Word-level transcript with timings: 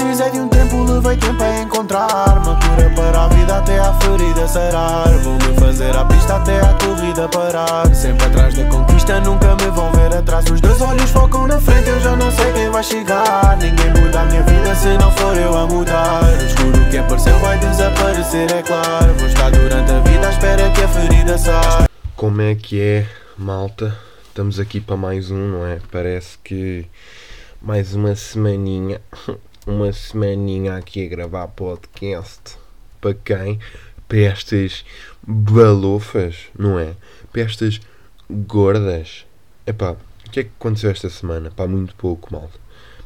Precisei 0.00 0.30
de 0.30 0.40
um 0.40 0.48
tempo, 0.48 0.82
levei 0.84 1.14
tempo 1.18 1.42
a 1.42 1.60
encontrar. 1.60 2.38
Uma 2.38 2.58
cura 2.58 2.90
para 2.96 3.24
a 3.24 3.28
vida 3.28 3.58
até 3.58 3.78
a 3.78 3.92
ferida 4.00 4.48
sarar. 4.48 5.10
Vou-me 5.18 5.60
fazer 5.60 5.94
a 5.94 6.06
pista 6.06 6.36
até 6.36 6.58
a 6.58 6.72
corrida 6.72 7.28
parar. 7.28 7.94
Sempre 7.94 8.24
atrás 8.24 8.54
da 8.54 8.64
conquista, 8.64 9.20
nunca 9.20 9.54
me 9.56 9.70
vão 9.70 9.92
ver 9.92 10.16
atrás. 10.16 10.46
Os 10.50 10.58
dois 10.58 10.80
olhos 10.80 11.10
focam 11.10 11.46
na 11.46 11.60
frente, 11.60 11.90
eu 11.90 12.00
já 12.00 12.16
não 12.16 12.32
sei 12.32 12.50
quem 12.54 12.70
vai 12.70 12.82
chegar. 12.82 13.58
Ninguém 13.58 13.90
muda 13.90 14.20
a 14.20 14.24
minha 14.24 14.42
vida 14.42 14.74
se 14.74 14.88
não 14.96 15.12
for 15.12 15.36
eu 15.36 15.54
a 15.54 15.66
mudar. 15.66 16.22
O 16.24 16.46
escuro 16.46 16.90
que 16.90 16.96
apareceu 16.96 17.38
vai 17.40 17.58
desaparecer, 17.58 18.50
é 18.52 18.62
claro. 18.62 19.12
Vou 19.18 19.26
estar 19.28 19.50
durante 19.50 19.92
a 19.92 20.00
vida 20.00 20.26
à 20.26 20.30
espera 20.30 20.70
que 20.70 20.80
a 20.80 20.88
ferida 20.88 21.36
saia. 21.36 21.88
Como 22.16 22.40
é 22.40 22.54
que 22.54 22.80
é, 22.80 23.06
malta? 23.36 23.94
Estamos 24.28 24.58
aqui 24.58 24.80
para 24.80 24.96
mais 24.96 25.30
um, 25.30 25.36
não 25.36 25.66
é? 25.66 25.78
Parece 25.92 26.38
que 26.42 26.86
mais 27.60 27.94
uma 27.94 28.14
semaninha, 28.14 29.02
uma 29.66 29.92
semaninha 29.92 30.76
aqui 30.76 31.04
a 31.04 31.08
gravar 31.08 31.48
podcast. 31.48 32.56
Para 33.00 33.14
quem? 33.14 33.58
Para 34.08 34.18
estas 34.18 34.84
balofas, 35.26 36.48
não 36.58 36.78
é? 36.78 36.94
Para 37.32 37.42
estas 37.42 37.80
gordas. 38.30 39.26
Epá, 39.66 39.96
o 40.26 40.30
que 40.30 40.40
é 40.40 40.44
que 40.44 40.50
aconteceu 40.58 40.90
esta 40.90 41.10
semana? 41.10 41.50
Pá, 41.50 41.66
muito 41.66 41.94
pouco, 41.94 42.32
malta. 42.32 42.58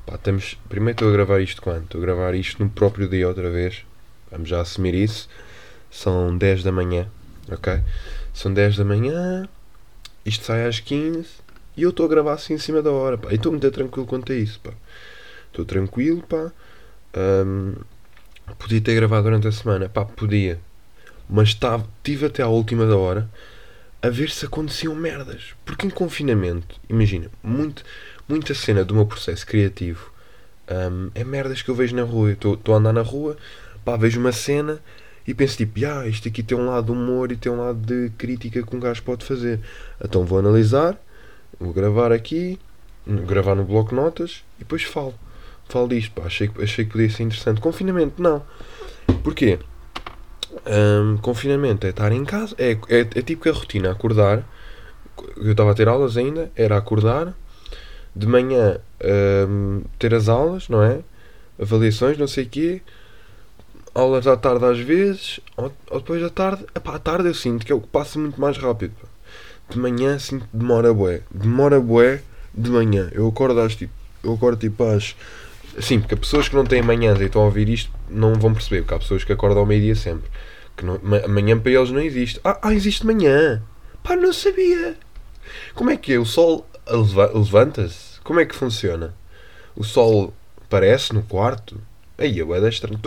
Pá, 0.06 0.15
estamos... 0.15 0.59
Primeiro 0.69 0.96
estou 0.96 1.09
a 1.09 1.12
gravar 1.12 1.41
isto 1.41 1.60
quando? 1.60 1.84
Estou 1.84 2.01
a 2.01 2.05
gravar 2.05 2.34
isto 2.34 2.62
no 2.62 2.71
próprio 2.71 3.09
dia 3.09 3.29
outra 3.29 3.51
vez. 3.51 3.84
Vamos 4.30 4.48
já 4.48 4.60
assumir 4.60 4.95
isso. 4.95 5.29
São 5.91 6.37
10 6.37 6.62
da 6.65 6.73
manhã, 6.73 7.09
ok? 7.51 7.80
São 8.32 8.52
10 8.52 8.79
da 8.79 8.84
manhã, 8.84 9.48
isto 10.27 10.45
sai 10.45 10.66
às 10.66 10.80
15 10.80 11.29
e 11.77 11.82
eu 11.82 11.91
estou 11.91 12.07
a 12.07 12.09
gravar 12.09 12.32
assim 12.32 12.55
em 12.55 12.59
cima 12.59 12.82
da 12.82 12.91
hora, 12.91 13.16
pá. 13.16 13.30
E 13.30 13.37
estou 13.37 13.52
muito 13.52 13.71
tranquilo 13.71 14.07
quanto 14.07 14.32
a 14.32 14.34
isso, 14.34 14.59
pá. 14.60 14.73
Estou 15.55 15.65
tranquilo, 15.65 16.21
pá. 16.21 16.51
Um, 17.17 17.75
podia 18.59 18.81
ter 18.81 18.97
gravado 18.97 19.23
durante 19.23 19.47
a 19.47 19.53
semana, 19.53 19.89
pá, 19.89 20.05
podia. 20.05 20.59
Mas 21.30 21.51
estava, 21.51 21.87
tive 22.02 22.27
até 22.27 22.43
à 22.43 22.49
última 22.49 22.85
da 22.85 22.96
hora 22.96 23.30
a 24.02 24.11
ver 24.11 24.30
se 24.30 24.45
aconteciam 24.46 24.96
merdas. 24.96 25.55
Porque 25.65 25.87
em 25.87 25.91
confinamento, 25.91 26.74
imagina, 26.91 27.30
muito, 27.41 27.85
muita 28.29 28.52
cena 28.52 28.85
do 28.85 28.96
meu 28.96 29.07
processo 29.07 29.46
criativo 29.46 30.11
um, 30.69 31.11
é 31.15 31.23
merdas 31.23 31.63
que 31.63 31.68
eu 31.68 31.74
vejo 31.77 31.95
na 31.95 32.02
rua. 32.02 32.33
Estou 32.33 32.59
a 32.74 32.79
andar 32.79 32.93
na 32.93 33.02
rua, 33.02 33.37
pá, 33.85 33.96
vejo 33.96 34.18
uma 34.18 34.33
cena 34.33 34.80
e 35.24 35.33
penso 35.33 35.57
tipo, 35.57 35.87
ah, 35.87 36.09
isto 36.09 36.27
aqui 36.27 36.43
tem 36.43 36.59
um 36.59 36.66
lado 36.66 36.87
de 36.87 36.91
humor 36.91 37.30
e 37.30 37.37
tem 37.37 37.52
um 37.52 37.59
lado 37.59 37.79
de 37.79 38.11
crítica 38.18 38.61
que 38.61 38.74
um 38.74 38.80
gajo 38.80 39.05
pode 39.05 39.24
fazer. 39.24 39.61
Então 40.05 40.24
vou 40.24 40.37
analisar, 40.37 41.01
vou 41.61 41.73
gravar 41.73 42.11
aqui, 42.11 42.59
gravar 43.07 43.55
no 43.55 43.63
bloco 43.63 43.95
notas 43.95 44.43
e 44.57 44.65
depois 44.65 44.83
falo. 44.83 45.15
Falo 45.68 45.88
disto, 45.88 46.12
pá, 46.12 46.26
achei, 46.26 46.51
achei 46.60 46.84
que 46.84 46.93
podia 46.93 47.10
ser 47.10 47.23
interessante. 47.24 47.60
Confinamento, 47.60 48.23
não. 48.23 48.43
Porquê? 49.23 49.59
Um, 50.66 51.16
confinamento 51.18 51.87
é 51.87 51.90
estar 51.90 52.12
em 52.12 52.24
casa, 52.24 52.54
é, 52.59 52.73
é, 52.88 53.01
é 53.01 53.23
tipo 53.23 53.43
que 53.43 53.48
a 53.48 53.52
rotina, 53.52 53.90
acordar. 53.90 54.45
Eu 55.37 55.52
estava 55.52 55.73
a 55.73 55.74
ter 55.74 55.88
aulas 55.88 56.16
ainda, 56.16 56.51
era 56.54 56.76
acordar, 56.76 57.34
de 58.15 58.26
manhã 58.26 58.79
um, 59.48 59.82
ter 59.98 60.15
as 60.15 60.29
aulas, 60.29 60.68
não 60.68 60.82
é? 60.82 61.01
Avaliações, 61.60 62.18
não 62.18 62.26
sei 62.26 62.45
o 62.45 62.49
quê 62.49 62.82
aulas 63.95 64.26
à 64.26 64.37
tarde 64.37 64.65
às 64.65 64.78
vezes, 64.78 65.41
ou, 65.56 65.72
ou 65.88 66.00
depois 66.00 66.21
da 66.21 66.28
tarde, 66.28 66.65
epá, 66.75 66.97
à 66.97 66.99
tarde 66.99 67.28
eu 67.28 67.34
sinto 67.34 67.65
que 67.65 67.72
é 67.72 67.75
o 67.75 67.81
que 67.81 67.87
passa 67.87 68.19
muito 68.19 68.41
mais 68.41 68.59
rápido. 68.59 68.93
Pá. 69.00 69.09
De 69.71 69.78
manhã 69.78 70.19
sinto 70.19 70.47
demora 70.53 70.93
bué. 70.93 71.22
Demora 71.31 71.81
bué 71.81 72.21
de 72.53 72.71
manhã. 72.71 73.09
Eu 73.12 73.26
acordo 73.28 73.60
às 73.60 73.75
tipo. 73.76 73.93
Eu 74.22 74.34
acordo 74.34 74.59
tipo 74.59 74.82
às. 74.84 75.16
Sim, 75.81 76.00
porque 76.00 76.17
pessoas 76.17 76.49
que 76.49 76.55
não 76.55 76.65
têm 76.65 76.83
manhãs 76.83 77.21
e 77.21 77.25
estão 77.25 77.43
a 77.43 77.47
ouvir 77.47 77.69
isto 77.69 77.91
não 78.09 78.34
vão 78.34 78.53
perceber, 78.53 78.83
porque 78.83 78.94
há 78.94 78.99
pessoas 78.99 79.25
que 79.25 79.33
acordam 79.33 79.61
ao 79.61 79.67
meio-dia 79.67 79.94
sempre. 79.94 80.31
Que 80.77 80.84
não, 80.84 81.00
amanhã 81.25 81.59
para 81.59 81.72
eles 81.72 81.91
não 81.91 82.00
existe. 82.00 82.41
Ah, 82.44 82.59
ah, 82.62 82.75
existe 82.75 83.06
manhã! 83.06 83.62
Pá, 84.03 84.17
não 84.17 84.33
sabia! 84.33 84.97
Como 85.75 85.91
é 85.91 85.97
que 85.97 86.13
é? 86.13 86.19
O 86.19 86.25
sol 86.25 86.67
levanta-se? 87.34 88.21
Como 88.21 88.41
é 88.41 88.45
que 88.45 88.55
funciona? 88.55 89.15
O 89.77 89.84
sol 89.84 90.33
aparece 90.63 91.13
no 91.13 91.23
quarto? 91.23 91.81
Aí, 92.17 92.39
eu 92.39 92.55
é 92.55 92.61
da 92.61 92.69
estranho 92.69 93.01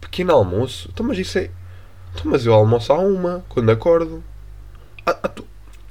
pequeno 0.00 0.32
almoço? 0.32 0.88
Então, 0.92 1.06
mas 1.06 1.18
isso 1.18 1.38
é. 1.38 1.50
Então, 2.14 2.30
mas 2.30 2.46
eu 2.46 2.54
almoço 2.54 2.92
à 2.92 2.98
uma, 2.98 3.44
quando 3.48 3.70
acordo. 3.70 4.22
Ah, 5.04 5.18
ah, 5.22 5.28
tu... 5.28 5.46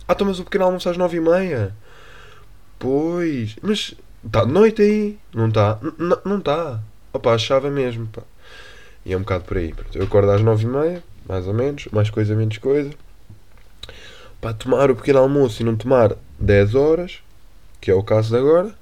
ah 0.07 0.13
então, 0.13 0.25
mas 0.25 0.39
o 0.39 0.43
pequeno 0.43 0.65
almoço 0.65 0.89
às 0.89 0.97
nove 0.97 1.17
e 1.17 1.21
meia. 1.21 1.75
Pois. 2.79 3.55
Mas. 3.61 3.95
Está 4.25 4.45
noite 4.45 4.81
aí? 4.81 5.19
Não 5.33 5.49
está? 5.49 5.79
Não 6.25 6.37
está. 6.37 6.79
Opa, 7.11 7.33
achava 7.33 7.69
mesmo, 7.69 8.07
pá. 8.07 8.21
E 9.05 9.13
é 9.13 9.17
um 9.17 9.21
bocado 9.21 9.43
por 9.43 9.57
aí. 9.57 9.73
Eu 9.93 10.03
acordo 10.03 10.31
às 10.31 10.41
nove 10.41 10.63
e 10.63 10.67
meia, 10.67 11.03
mais 11.27 11.47
ou 11.47 11.53
menos. 11.53 11.87
Mais 11.91 12.09
coisa, 12.09 12.35
menos 12.35 12.57
coisa. 12.57 12.91
Para 14.39 14.53
tomar 14.53 14.89
o 14.89 14.95
pequeno 14.95 15.19
almoço 15.19 15.61
e 15.61 15.65
não 15.65 15.75
tomar 15.75 16.15
10 16.39 16.75
horas, 16.75 17.19
que 17.81 17.91
é 17.91 17.93
o 17.93 18.03
caso 18.03 18.29
de 18.29 18.37
agora. 18.37 18.73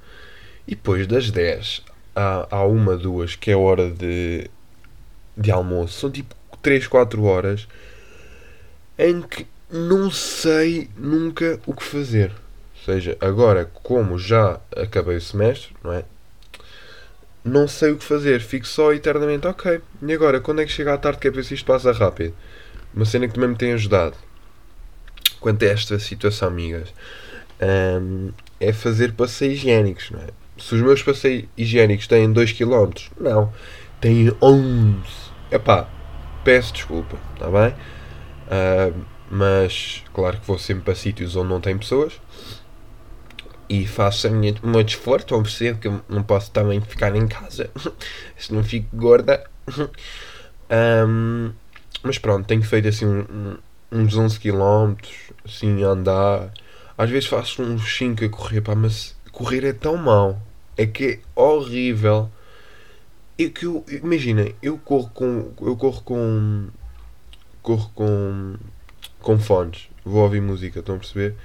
E 0.68 0.76
depois 0.76 1.08
das 1.08 1.32
10 1.32 1.84
à, 2.16 2.48
à 2.56 2.66
1, 2.66 2.98
2, 2.98 3.36
que 3.36 3.52
é 3.52 3.56
hora 3.56 3.90
de 3.90 4.50
de 5.36 5.52
almoço. 5.52 6.00
São 6.00 6.12
tipo 6.12 6.36
3, 6.62 6.88
4 6.88 7.24
horas 7.24 7.68
em 8.98 9.22
que 9.22 9.48
não 9.70 10.12
sei 10.12 10.90
nunca 10.96 11.60
o 11.66 11.74
que 11.74 11.84
fazer. 11.84 12.32
Ou 12.82 12.94
seja, 12.94 13.16
agora, 13.22 13.70
como 13.84 14.18
já 14.18 14.60
acabei 14.76 15.18
o 15.18 15.22
semestre, 15.22 15.76
não 15.84 15.94
é? 15.94 16.04
Não 17.44 17.68
sei 17.68 17.92
o 17.92 17.98
que 17.98 18.04
fazer, 18.04 18.42
fico 18.42 18.68
só 18.68 18.92
eternamente, 18.92 19.48
ok. 19.48 19.82
E 20.02 20.14
agora, 20.14 20.40
quando 20.40 20.62
é 20.62 20.66
que 20.66 20.72
chega 20.72 20.94
à 20.94 20.98
tarde 20.98 21.20
que 21.20 21.28
é 21.28 21.44
se 21.44 21.54
isto 21.54 21.66
passa 21.66 21.92
rápido? 21.92 22.34
Uma 22.94 23.06
cena 23.06 23.28
que 23.28 23.34
também 23.34 23.50
me 23.50 23.56
tem 23.56 23.74
ajudado 23.74 24.16
quanto 25.40 25.64
a 25.64 25.68
esta 25.68 25.98
situação, 26.00 26.48
amigas, 26.48 26.94
um, 27.62 28.32
é 28.60 28.72
fazer 28.72 29.14
passeios 29.14 29.60
higiênicos, 29.60 30.12
não 30.12 30.20
é? 30.20 30.28
Se 30.58 30.76
os 30.76 30.82
meus 30.82 31.02
passeios 31.02 31.46
higiênicos 31.58 32.08
têm 32.08 32.32
2 32.32 32.54
km, 32.54 32.92
não, 33.20 33.52
têm 34.00 34.32
11 34.42 35.32
Epá, 35.52 35.90
peço 36.46 36.74
desculpa, 36.74 37.18
está 37.34 37.48
bem? 37.50 37.76
Uh, 38.48 39.06
mas 39.30 40.04
claro 40.14 40.38
que 40.38 40.48
vou 40.48 40.58
sempre 40.58 40.84
para 40.84 40.96
sítios 40.96 41.36
onde 41.36 41.50
não 41.50 41.60
tem 41.60 41.78
pessoas 41.78 42.14
e 43.72 43.88
faço 43.88 44.28
a 44.28 44.30
minha, 44.30 44.54
o 44.62 44.68
meu 44.68 44.82
esforço, 44.82 45.26
estão 45.26 45.40
a 45.40 45.44
perceber 45.44 45.80
que 45.80 45.88
eu 45.88 46.02
não 46.10 46.24
posso 46.24 46.52
também 46.52 46.82
ficar 46.82 47.16
em 47.16 47.28
casa, 47.28 47.70
se 48.38 48.54
não 48.54 48.64
fico 48.64 48.96
gorda. 48.96 49.44
Um, 50.74 51.52
mas 52.02 52.18
pronto, 52.18 52.48
tenho 52.48 52.64
feito 52.64 52.88
assim 52.88 53.06
uns 53.92 54.16
11 54.16 54.40
km, 54.40 54.96
assim 55.44 55.84
a 55.84 55.88
andar. 55.88 56.50
Às 56.98 57.10
vezes 57.10 57.28
faço 57.28 57.62
uns 57.62 57.98
5 57.98 58.24
a 58.24 58.30
correr, 58.30 58.62
pá, 58.62 58.74
mas 58.74 59.14
correr 59.34 59.66
é 59.66 59.74
tão 59.74 59.98
mau, 59.98 60.42
é 60.78 60.86
que 60.86 61.06
é 61.06 61.20
horrível 61.36 62.32
é 63.44 63.50
que 63.50 63.66
eu, 63.66 63.84
imagina, 63.90 64.48
eu 64.62 64.78
corro 64.78 65.10
com. 65.14 65.52
Eu 65.62 65.76
corro 65.76 66.02
com. 66.04 66.68
Corro 67.62 67.92
com. 67.96 68.56
com 69.20 69.40
fones. 69.40 69.90
Vou 70.06 70.24
ouvir 70.24 70.42
música, 70.42 70.80
estão 70.80 70.96
a 70.96 71.00
perceber? 71.00 71.36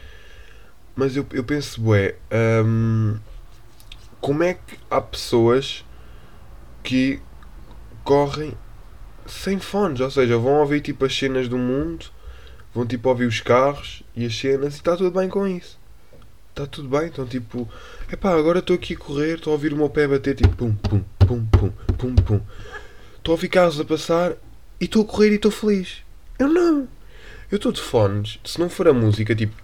Mas 0.97 1.15
eu, 1.15 1.27
eu 1.33 1.45
penso, 1.45 1.79
bué, 1.79 2.17
hum, 2.65 3.19
como 4.19 4.43
é 4.43 4.55
que 4.55 4.79
há 4.91 4.99
pessoas 4.99 5.85
que 6.83 7.21
correm 8.03 8.55
sem 9.27 9.59
fones? 9.59 10.01
Ou 10.01 10.11
seja, 10.11 10.39
vão 10.39 10.61
ouvir 10.61 10.81
tipo 10.81 11.05
as 11.05 11.15
cenas 11.15 11.49
do 11.49 11.59
mundo, 11.59 12.07
vão 12.75 12.87
tipo 12.87 13.11
ouvir 13.11 13.27
os 13.27 13.41
carros 13.41 14.03
e 14.17 14.25
as 14.25 14.35
cenas 14.35 14.75
e 14.75 14.77
está 14.79 14.97
tudo 14.97 15.11
bem 15.11 15.29
com 15.29 15.47
isso. 15.47 15.79
Está 16.49 16.67
tudo 16.67 16.89
bem, 16.89 17.09
então 17.09 17.27
tipo, 17.27 17.69
epá, 18.11 18.35
agora 18.35 18.61
estou 18.61 18.77
aqui 18.77 18.95
a 18.95 18.97
correr, 18.97 19.35
estou 19.35 19.51
a 19.51 19.57
ouvir 19.57 19.75
o 19.75 19.77
meu 19.77 19.91
pé 19.91 20.09
bater 20.09 20.35
tipo 20.35 20.57
pum 20.57 20.73
pum 20.73 21.05
pum 21.19 21.45
pum 21.45 21.71
pum 21.99 22.15
pum. 22.15 22.41
Estou 23.19 23.33
a 23.33 23.37
ouvir 23.37 23.49
carros 23.51 23.79
a 23.79 23.85
passar 23.85 24.33
e 24.81 24.87
estou 24.87 25.03
a 25.03 25.05
correr 25.05 25.33
e 25.33 25.35
estou 25.35 25.51
feliz. 25.51 25.99
Eu 26.39 26.49
não. 26.49 26.89
Eu 27.51 27.57
estou 27.57 27.71
de 27.71 27.81
fones. 27.81 28.41
Se 28.45 28.59
não 28.59 28.69
for 28.69 28.89
a 28.89 28.93
música, 28.93 29.35
tipo. 29.35 29.55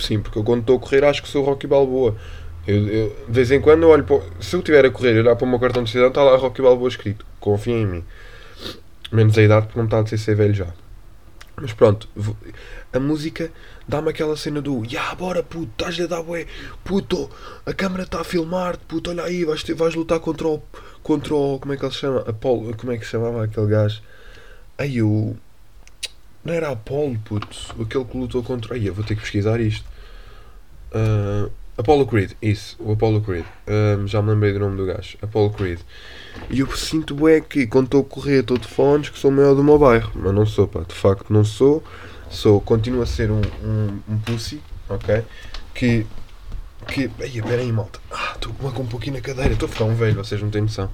Sim, 0.00 0.20
porque 0.20 0.38
eu 0.38 0.44
quando 0.44 0.60
estou 0.60 0.76
a 0.76 0.80
correr 0.80 1.04
acho 1.04 1.22
que 1.22 1.28
sou 1.28 1.44
Rocky 1.44 1.66
Balboa. 1.66 2.16
Eu, 2.66 2.88
eu, 2.88 3.16
de 3.26 3.32
vez 3.32 3.50
em 3.50 3.60
quando 3.60 3.84
eu 3.84 3.88
olho 3.88 4.04
para. 4.04 4.20
Se 4.40 4.54
eu 4.54 4.60
estiver 4.60 4.84
a 4.84 4.90
correr 4.90 5.16
e 5.16 5.20
olhar 5.20 5.36
para 5.36 5.46
o 5.46 5.48
meu 5.48 5.58
cartão 5.58 5.82
de 5.82 5.90
cidadão, 5.90 6.08
está 6.10 6.22
lá 6.22 6.36
Rocky 6.36 6.60
Balboa 6.60 6.88
escrito. 6.88 7.24
Confia 7.38 7.74
em 7.74 7.86
mim. 7.86 8.04
Menos 9.10 9.36
a 9.38 9.42
idade, 9.42 9.66
porque 9.66 9.78
não 9.78 9.86
está 9.86 10.00
a 10.00 10.18
ser 10.18 10.34
velho 10.34 10.54
já. 10.54 10.66
Mas 11.60 11.72
pronto, 11.74 12.08
a 12.92 12.98
música 12.98 13.50
dá-me 13.86 14.08
aquela 14.08 14.34
cena 14.34 14.62
do 14.62 14.82
Ya, 14.84 15.14
bora 15.14 15.42
puto, 15.42 15.70
estás 15.72 16.00
a 16.00 16.06
dar 16.06 16.22
bué, 16.22 16.46
puto, 16.82 17.28
a 17.66 17.74
câmera 17.74 18.04
está 18.04 18.22
a 18.22 18.24
filmar 18.24 18.78
puto, 18.88 19.10
olha 19.10 19.24
aí, 19.24 19.44
vais, 19.44 19.62
vais 19.62 19.94
lutar 19.94 20.20
contra 20.20 20.48
o, 20.48 20.62
contra 21.02 21.34
o, 21.34 21.58
como 21.58 21.74
é 21.74 21.76
que 21.76 21.84
ele 21.84 21.92
se 21.92 21.98
chama? 21.98 22.20
Apolo, 22.20 22.74
como 22.76 22.92
é 22.92 22.96
que 22.96 23.04
se 23.04 23.10
chamava 23.10 23.44
aquele 23.44 23.66
gajo? 23.66 24.00
Aí 24.78 25.02
o, 25.02 25.36
não 26.44 26.54
era 26.54 26.70
Apolo, 26.70 27.18
puto, 27.24 27.48
aquele 27.80 28.04
que 28.04 28.16
lutou 28.16 28.42
contra, 28.42 28.74
aí 28.74 28.86
eu 28.86 28.94
vou 28.94 29.04
ter 29.04 29.14
que 29.14 29.22
pesquisar 29.22 29.60
isto. 29.60 29.86
Uh, 30.92 31.50
Apollo 31.76 32.06
Creed, 32.06 32.32
isso, 32.42 32.76
o 32.78 32.92
Apollo 32.92 33.20
Creed, 33.22 33.44
uh, 33.44 34.06
já 34.06 34.20
me 34.20 34.30
lembrei 34.30 34.52
do 34.52 34.58
nome 34.58 34.76
do 34.76 34.86
gajo, 34.86 35.16
Apollo 35.22 35.50
Creed. 35.50 35.80
E 36.48 36.60
eu 36.60 36.76
sinto 36.76 37.28
é 37.28 37.40
que 37.40 37.66
quando 37.66 37.86
estou 37.86 38.00
a 38.00 38.04
correr 38.04 38.40
estou 38.40 38.58
de 38.58 38.66
fones 38.66 39.08
que 39.08 39.18
sou 39.18 39.30
maior 39.30 39.54
do 39.54 39.62
meu 39.62 39.78
bairro. 39.78 40.10
Mas 40.14 40.34
não 40.34 40.46
sou, 40.46 40.66
pá. 40.66 40.80
De 40.80 40.94
facto 40.94 41.32
não 41.32 41.44
sou. 41.44 41.82
Sou, 42.30 42.60
continuo 42.60 43.02
a 43.02 43.06
ser 43.06 43.30
um, 43.30 43.40
um, 43.64 44.00
um 44.08 44.18
pussy, 44.18 44.60
ok? 44.88 45.22
Que. 45.74 46.06
Que. 46.86 47.10
Ai, 47.20 47.42
peraí, 47.42 47.72
malta. 47.72 47.98
Ah, 48.10 48.32
estou 48.34 48.52
com 48.52 48.82
um 48.82 48.86
pouquinho 48.86 49.16
na 49.16 49.20
cadeira. 49.20 49.52
Estou 49.52 49.68
a 49.68 49.72
ficar 49.72 49.84
um 49.84 49.94
velho, 49.94 50.16
vocês 50.16 50.40
não 50.40 50.50
têm 50.50 50.62
noção. 50.62 50.90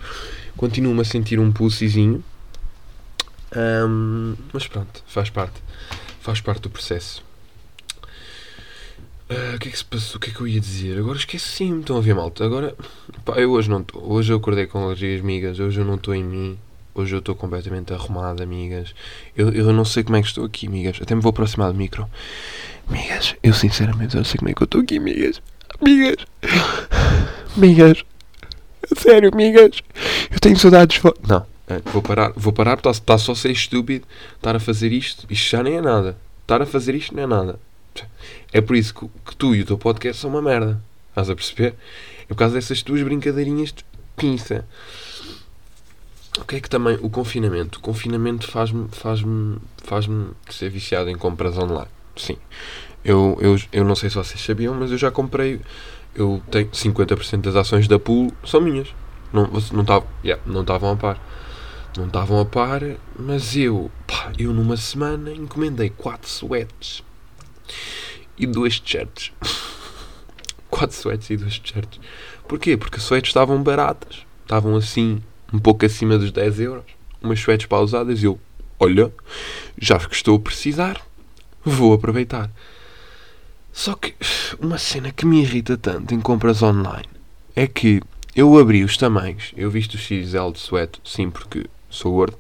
Continuo-me 0.56 1.00
a 1.00 1.04
sentir 1.04 1.38
um 1.38 1.52
pussyzinho. 1.52 2.24
Ahm, 3.56 4.34
mas 4.52 4.66
pronto, 4.66 5.02
faz 5.06 5.30
parte. 5.30 5.62
Faz 6.20 6.40
parte 6.40 6.62
do 6.62 6.70
processo. 6.70 7.24
Ah, 9.30 9.54
o 9.56 9.58
que 9.58 9.68
é 9.68 9.70
que 9.70 9.78
se 9.78 9.84
passou? 9.84 10.18
O 10.18 10.20
que 10.20 10.30
é 10.30 10.32
que 10.32 10.40
eu 10.40 10.46
ia 10.46 10.60
dizer? 10.60 10.98
Agora 10.98 11.16
esqueci-me. 11.16 11.80
Estão 11.80 11.96
a 11.96 12.00
ver, 12.00 12.14
malta? 12.14 12.44
Agora. 12.44 12.76
Pá, 13.24 13.34
eu 13.40 13.50
hoje 13.52 13.70
não 13.70 13.80
estou. 13.80 14.12
Hoje 14.12 14.32
eu 14.32 14.36
acordei 14.36 14.66
com 14.66 14.84
alergias, 14.84 15.20
amigas. 15.20 15.58
Hoje 15.58 15.80
eu 15.80 15.84
não 15.84 15.94
estou 15.94 16.14
em 16.14 16.22
mim. 16.22 16.58
Hoje 16.94 17.14
eu 17.14 17.18
estou 17.18 17.34
completamente 17.34 17.92
arrumado, 17.92 18.42
amigas. 18.42 18.94
Eu, 19.36 19.50
eu 19.52 19.72
não 19.72 19.84
sei 19.84 20.04
como 20.04 20.16
é 20.16 20.22
que 20.22 20.28
estou 20.28 20.44
aqui, 20.44 20.66
amigas. 20.66 20.98
Até 21.00 21.14
me 21.14 21.20
vou 21.20 21.30
aproximar 21.30 21.72
do 21.72 21.78
micro. 21.78 22.08
Amigas, 22.88 23.34
eu 23.42 23.52
sinceramente 23.52 24.16
não 24.16 24.24
sei 24.24 24.38
como 24.38 24.50
é 24.50 24.54
que 24.54 24.62
eu 24.62 24.66
estou 24.66 24.80
aqui, 24.80 24.98
amigas. 24.98 25.42
Amigas. 25.80 26.24
Amigas. 27.56 28.04
Sério, 28.96 29.30
amigas. 29.32 29.82
Eu 30.30 30.38
tenho 30.40 30.58
saudades. 30.58 31.00
Não, 31.26 31.44
vou 31.92 32.02
parar. 32.02 32.32
Vou 32.36 32.52
parar 32.52 32.76
porque 32.76 32.88
está 32.88 33.18
só 33.18 33.32
a 33.32 33.36
ser 33.36 33.50
estúpido 33.50 34.06
estar 34.36 34.54
a 34.54 34.60
fazer 34.60 34.92
isto. 34.92 35.26
Isto 35.28 35.50
já 35.50 35.62
nem 35.62 35.76
é 35.76 35.80
nada. 35.80 36.16
Estar 36.42 36.62
a 36.62 36.66
fazer 36.66 36.94
isto 36.94 37.14
não 37.14 37.22
é 37.22 37.26
nada. 37.26 37.58
É 38.52 38.60
por 38.60 38.76
isso 38.76 38.94
que, 38.94 39.08
que 39.24 39.36
tu 39.36 39.54
e 39.54 39.62
o 39.62 39.66
teu 39.66 39.78
podcast 39.78 40.20
são 40.20 40.30
uma 40.30 40.42
merda. 40.42 40.80
Estás 41.10 41.30
a 41.30 41.34
perceber? 41.34 41.74
É 42.24 42.28
por 42.28 42.36
causa 42.36 42.54
dessas 42.54 42.82
tuas 42.82 43.02
brincadeirinhas 43.02 43.72
de 43.72 43.84
pinça. 44.16 44.66
O 46.38 46.44
que 46.44 46.56
é 46.56 46.60
que 46.60 46.68
também 46.68 46.98
o 47.00 47.08
confinamento? 47.08 47.78
O 47.78 47.82
confinamento 47.82 48.46
faz-me 48.46 48.88
faz-me 48.92 49.56
faz-me 49.84 50.28
ser 50.50 50.68
viciado 50.68 51.08
em 51.08 51.16
compras 51.16 51.56
online. 51.56 51.88
Sim. 52.14 52.36
Eu, 53.04 53.38
eu, 53.40 53.56
eu 53.72 53.84
não 53.84 53.94
sei 53.94 54.10
se 54.10 54.16
vocês 54.16 54.40
sabiam, 54.40 54.74
mas 54.74 54.90
eu 54.90 54.98
já 54.98 55.10
comprei. 55.10 55.60
Eu 56.14 56.42
tenho 56.50 56.68
50% 56.68 57.40
das 57.40 57.56
ações 57.56 57.88
da 57.88 57.98
Pool 57.98 58.32
são 58.44 58.60
minhas. 58.60 58.88
Não 59.32 59.44
estavam 59.54 60.06
yeah, 60.24 60.42
não 60.46 60.60
estavam 60.62 60.92
a 60.92 60.96
par. 60.96 61.20
Não 61.96 62.06
estavam 62.06 62.38
a 62.40 62.44
par, 62.44 62.82
mas 63.18 63.56
eu, 63.56 63.90
pá, 64.06 64.30
eu 64.38 64.52
numa 64.52 64.76
semana 64.76 65.32
encomendei 65.32 65.88
4 65.88 66.28
sweats 66.28 67.02
e 68.36 68.46
duas 68.46 68.78
t-shirts. 68.78 69.32
4 70.68 70.94
sweats 70.94 71.30
e 71.30 71.36
duas 71.38 71.58
t-shirts. 71.58 71.98
Porquê? 72.46 72.76
Porque 72.76 72.98
as 72.98 73.04
sweats 73.04 73.30
estavam 73.30 73.62
baratas. 73.62 74.26
Estavam 74.42 74.76
assim, 74.76 75.22
um 75.50 75.58
pouco 75.58 75.86
acima 75.86 76.18
dos 76.18 76.30
10 76.30 76.60
euros. 76.60 76.84
Umas 77.22 77.38
sweats 77.38 77.66
pausadas 77.66 78.22
e 78.22 78.26
eu, 78.26 78.38
olha, 78.78 79.10
já 79.78 79.98
que 79.98 80.14
estou 80.14 80.36
a 80.36 80.40
precisar, 80.40 81.00
vou 81.64 81.94
aproveitar. 81.94 82.50
Só 83.72 83.94
que 83.94 84.14
uma 84.60 84.76
cena 84.76 85.10
que 85.10 85.24
me 85.24 85.40
irrita 85.40 85.78
tanto 85.78 86.14
em 86.14 86.20
compras 86.20 86.62
online 86.62 87.08
é 87.54 87.66
que 87.66 88.02
eu 88.34 88.58
abri 88.58 88.84
os 88.84 88.98
tamanhos, 88.98 89.54
eu 89.56 89.70
visto 89.70 89.94
o 89.94 89.98
XL 89.98 90.50
de 90.52 90.58
sueto, 90.58 91.00
sim, 91.02 91.30
porque 91.30 91.64
sou 91.90 92.12
gordo. 92.12 92.36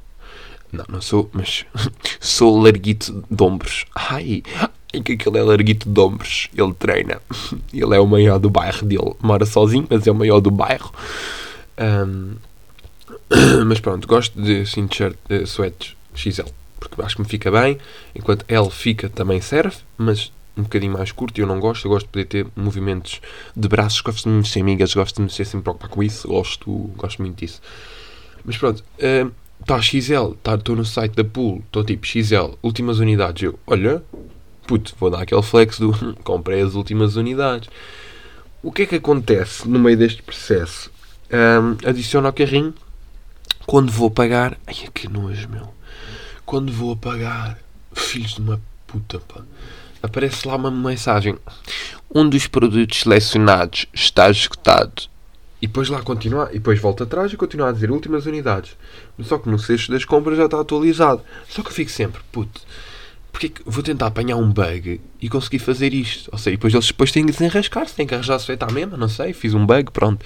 Não, 0.72 0.84
não 0.88 1.00
sou, 1.00 1.30
mas 1.32 1.64
sou 2.20 2.60
larguito 2.60 3.24
de 3.30 3.42
ombros. 3.42 3.84
Ai, 3.94 4.42
ai 4.56 4.70
que 5.00 5.12
aquele 5.12 5.38
é 5.38 5.42
larguito 5.42 5.88
de 5.88 6.00
ombros. 6.00 6.48
Ele 6.56 6.72
treina. 6.74 7.20
Ele 7.72 7.94
é 7.94 8.00
o 8.00 8.06
maior 8.06 8.38
do 8.38 8.50
bairro 8.50 8.86
dele. 8.86 9.14
Mora 9.20 9.46
sozinho, 9.46 9.86
mas 9.88 10.06
é 10.06 10.10
o 10.10 10.14
maior 10.14 10.40
do 10.40 10.50
bairro. 10.50 10.92
Ahm, 11.76 12.36
mas 13.66 13.80
pronto, 13.80 14.06
gosto 14.06 14.40
de 14.40 14.62
assim, 14.62 14.86
t-shirt, 14.86 15.16
eh, 15.28 15.44
sweats 15.46 15.96
XL. 16.14 16.48
Porque 16.78 17.00
acho 17.02 17.16
que 17.16 17.22
me 17.22 17.28
fica 17.28 17.50
bem. 17.50 17.78
Enquanto 18.14 18.44
L 18.48 18.70
fica 18.70 19.08
também 19.08 19.40
serve, 19.40 19.76
mas 19.96 20.32
um 20.56 20.62
bocadinho 20.62 20.92
mais 20.92 21.12
curto 21.12 21.38
e 21.38 21.42
eu 21.42 21.46
não 21.46 21.60
gosto. 21.60 21.86
Eu 21.86 21.90
gosto 21.90 22.06
de 22.06 22.12
poder 22.12 22.24
ter 22.24 22.46
movimentos 22.56 23.20
de 23.54 23.68
braços. 23.68 24.00
Gosto 24.00 24.24
de 24.24 24.30
me 24.30 24.38
mexer 24.38 24.60
amigas, 24.60 24.94
gosto 24.94 25.16
de 25.16 25.22
me 25.22 25.26
mexer 25.26 25.44
sempre 25.44 25.64
preocupar 25.64 25.90
com 25.90 26.02
isso. 26.02 26.28
Gosto, 26.28 26.70
gosto 26.96 27.20
muito 27.22 27.38
disso. 27.38 27.60
Mas 28.46 28.56
pronto, 28.56 28.82
está 29.60 29.82
XL, 29.82 30.32
estou 30.32 30.58
tá, 30.58 30.72
no 30.72 30.84
site 30.84 31.16
da 31.16 31.24
Pool, 31.24 31.62
estou 31.66 31.82
tipo 31.82 32.06
XL, 32.06 32.54
últimas 32.62 33.00
unidades. 33.00 33.42
Eu, 33.42 33.58
olha, 33.66 34.02
puto, 34.66 34.94
vou 34.98 35.10
dar 35.10 35.22
aquele 35.22 35.42
flex 35.42 35.80
do 35.80 35.92
comprei 36.22 36.62
as 36.62 36.74
últimas 36.74 37.16
unidades. 37.16 37.68
O 38.62 38.70
que 38.70 38.82
é 38.82 38.86
que 38.86 38.94
acontece 38.94 39.68
no 39.68 39.80
meio 39.80 39.96
deste 39.96 40.22
processo? 40.22 40.90
Ahm, 41.30 41.76
adiciono 41.84 42.28
ao 42.28 42.32
carrinho, 42.32 42.72
quando 43.66 43.90
vou 43.90 44.10
pagar, 44.10 44.56
ai 44.64 44.74
que 44.94 45.08
nojo, 45.08 45.48
meu. 45.48 45.74
Quando 46.44 46.72
vou 46.72 46.96
pagar, 46.96 47.58
filhos 47.92 48.34
de 48.34 48.40
uma 48.40 48.60
puta, 48.86 49.18
pá. 49.18 49.42
Aparece 50.00 50.46
lá 50.46 50.54
uma 50.54 50.70
mensagem. 50.70 51.36
Um 52.14 52.28
dos 52.28 52.46
produtos 52.46 53.00
selecionados 53.00 53.86
está 53.92 54.30
esgotado. 54.30 55.08
E 55.60 55.66
depois 55.66 55.88
lá 55.88 56.02
continua, 56.02 56.48
e 56.50 56.54
depois 56.54 56.78
volta 56.78 57.04
atrás 57.04 57.32
e 57.32 57.36
continua 57.36 57.70
a 57.70 57.72
dizer 57.72 57.90
últimas 57.90 58.26
unidades. 58.26 58.76
Só 59.22 59.38
que 59.38 59.48
no 59.48 59.58
cesto 59.58 59.90
das 59.90 60.04
compras 60.04 60.36
já 60.36 60.44
está 60.44 60.60
atualizado. 60.60 61.22
Só 61.48 61.62
que 61.62 61.68
eu 61.68 61.72
fico 61.72 61.90
sempre, 61.90 62.20
puto, 62.30 62.60
porque 63.32 63.46
é 63.46 63.50
que 63.50 63.62
vou 63.66 63.82
tentar 63.82 64.06
apanhar 64.06 64.36
um 64.36 64.50
bug 64.50 64.98
e 65.20 65.28
conseguir 65.28 65.58
fazer 65.58 65.92
isto? 65.92 66.30
Ou 66.32 66.38
seja, 66.38 66.54
e 66.54 66.56
depois 66.56 66.72
eles 66.72 66.86
depois 66.86 67.12
têm 67.12 67.24
que 67.26 67.32
desenrascar-se, 67.32 67.94
têm 67.94 68.06
que 68.06 68.14
arranjar-se 68.14 68.46
feita 68.46 68.66
à 68.66 68.72
mesma, 68.72 68.96
não 68.96 69.10
sei, 69.10 69.34
fiz 69.34 69.52
um 69.52 69.66
bug, 69.66 69.90
pronto. 69.90 70.24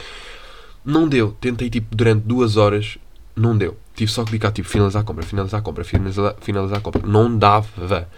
Não 0.84 1.08
deu, 1.08 1.36
tentei 1.40 1.68
tipo 1.68 1.94
durante 1.94 2.22
duas 2.22 2.56
horas, 2.56 2.98
não 3.34 3.58
deu. 3.58 3.76
Tive 3.96 4.10
só 4.12 4.22
que 4.22 4.30
clicar 4.30 4.52
tipo 4.52 4.68
finalizar 4.68 5.02
a 5.02 5.04
compra, 5.04 5.24
finalizar 5.24 5.58
a 5.60 5.62
compra, 5.62 5.82
finalizar, 5.82 6.36
finalizar 6.40 6.78
a 6.78 6.80
compra. 6.80 7.02
Não 7.04 7.36
dava. 7.36 8.08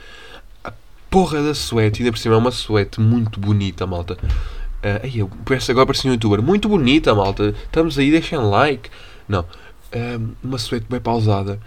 A 0.63 0.73
porra 1.09 1.43
da 1.43 1.55
suete, 1.55 2.03
ainda 2.03 2.13
por 2.13 2.19
cima 2.19 2.35
é 2.35 2.39
uma 2.39 2.51
suete 2.51 3.01
muito 3.01 3.41
bonita, 3.41 3.87
malta. 3.87 4.19
Uh, 4.83 5.01
ai, 5.03 5.13
eu 5.15 5.29
peço 5.45 5.71
agora 5.71 5.87
para 5.87 5.95
ser 5.95 6.09
um 6.09 6.13
youtuber. 6.13 6.43
Muito 6.43 6.69
bonita, 6.69 7.15
malta. 7.15 7.55
Estamos 7.65 7.99
aí, 7.99 8.11
deixem 8.11 8.39
like. 8.39 8.91
Não. 9.29 9.47
Um, 9.95 10.33
uma 10.43 10.59
suete 10.59 10.87
bem 10.89 11.01
pausada. 11.01 11.61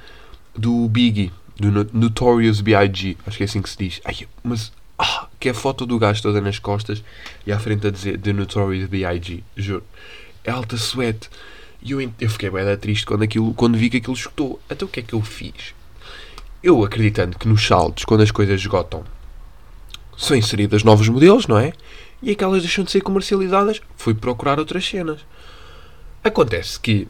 Do 0.53 0.87
Biggie. 0.89 1.31
Do 1.57 1.71
No- 1.71 1.87
Notorious 1.93 2.59
B.I.G. 2.59 3.15
Acho 3.25 3.37
que 3.37 3.43
é 3.43 3.45
assim 3.45 3.61
que 3.61 3.69
se 3.69 3.77
diz. 3.77 4.01
Ai, 4.03 4.15
mas... 4.43 4.71
Ah, 4.97 5.27
que 5.39 5.49
é 5.49 5.51
a 5.51 5.55
foto 5.55 5.85
do 5.85 5.99
gajo 5.99 6.21
toda 6.21 6.39
nas 6.39 6.57
costas 6.57 7.03
e 7.45 7.51
à 7.51 7.59
frente 7.59 7.85
a 7.85 7.91
dizer 7.91 8.17
The 8.17 8.31
Notorious 8.33 8.89
B.I.G. 8.89 9.43
Juro. 9.55 9.83
É 10.43 10.51
alta 10.51 10.77
suete. 10.77 11.29
E 11.81 11.91
eu, 11.91 12.01
eu 12.19 12.29
fiquei 12.29 12.49
bem 12.49 12.77
triste 12.77 13.05
quando, 13.05 13.23
aquilo, 13.23 13.53
quando 13.53 13.77
vi 13.77 13.89
que 13.89 13.97
aquilo 13.97 14.13
esgotou. 14.13 14.59
Então 14.69 14.87
o 14.87 14.91
que 14.91 14.99
é 15.01 15.03
que 15.03 15.13
eu 15.13 15.21
fiz? 15.21 15.73
Eu 16.63 16.83
acreditando 16.83 17.37
que 17.37 17.47
nos 17.47 17.65
saldos, 17.65 18.05
quando 18.05 18.21
as 18.21 18.31
coisas 18.31 18.59
esgotam, 18.59 19.03
são 20.17 20.35
inseridas 20.35 20.83
novos 20.83 21.07
modelos, 21.09 21.45
não 21.45 21.57
é? 21.57 21.73
E 22.21 22.31
aquelas 22.31 22.61
deixam 22.61 22.83
de 22.83 22.91
ser 22.91 23.01
comercializadas, 23.01 23.81
fui 23.95 24.13
procurar 24.13 24.59
outras 24.59 24.85
cenas. 24.85 25.21
Acontece 26.23 26.79
que 26.79 27.07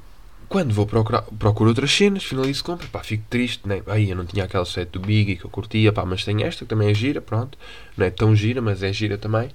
quando 0.48 0.74
vou 0.74 0.86
procurar 0.86 1.24
procuro 1.40 1.70
outras 1.70 1.92
cenas, 1.92 2.24
finalizo 2.24 2.64
compra, 2.64 2.88
pá, 2.88 3.04
fico 3.04 3.24
triste, 3.30 3.68
né? 3.68 3.82
Aí 3.88 4.10
eu 4.10 4.16
não 4.16 4.26
tinha 4.26 4.46
aquela 4.46 4.66
set 4.66 4.90
do 4.92 5.00
Biggie 5.00 5.38
que 5.38 5.46
eu 5.46 5.50
curtia, 5.50 5.92
pá, 5.92 6.06
mas 6.06 6.24
tenho 6.24 6.44
esta 6.44 6.66
que 6.66 6.70
também 6.70 6.90
é 6.90 6.94
gira, 6.94 7.22
pronto. 7.22 7.58
Não 7.98 8.06
é 8.06 8.10
tão 8.10 8.36
gira, 8.36 8.62
mas 8.62 8.84
é 8.84 8.92
gira 8.92 9.18
também. 9.18 9.50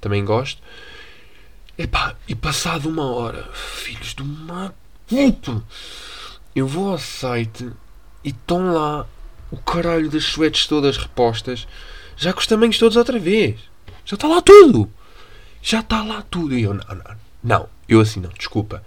Também 0.00 0.24
gosto. 0.24 0.60
Epá, 1.76 2.16
e 2.28 2.34
passado 2.34 2.88
uma 2.88 3.10
hora, 3.10 3.48
filhos 3.52 4.14
de 4.14 4.22
uma 4.22 4.74
eu 6.54 6.66
vou 6.66 6.90
ao 6.90 6.98
site 6.98 7.68
e 8.22 8.30
estão 8.30 8.72
lá 8.72 9.06
o 9.50 9.56
caralho 9.56 10.08
das 10.08 10.24
suetes 10.24 10.66
todas 10.66 10.96
repostas, 10.96 11.66
já 12.16 12.32
com 12.32 12.40
os 12.40 12.46
tamanhos 12.46 12.78
todos 12.78 12.96
outra 12.96 13.18
vez. 13.18 13.60
Já 14.04 14.14
está 14.14 14.28
lá 14.28 14.42
tudo. 14.42 14.90
Já 15.62 15.80
está 15.80 16.02
lá 16.02 16.22
tudo. 16.22 16.56
E 16.56 16.62
eu, 16.62 16.74
não, 16.74 16.84
não, 16.84 17.16
não. 17.42 17.68
Eu 17.88 18.00
assim, 18.00 18.20
não, 18.20 18.30
desculpa. 18.30 18.84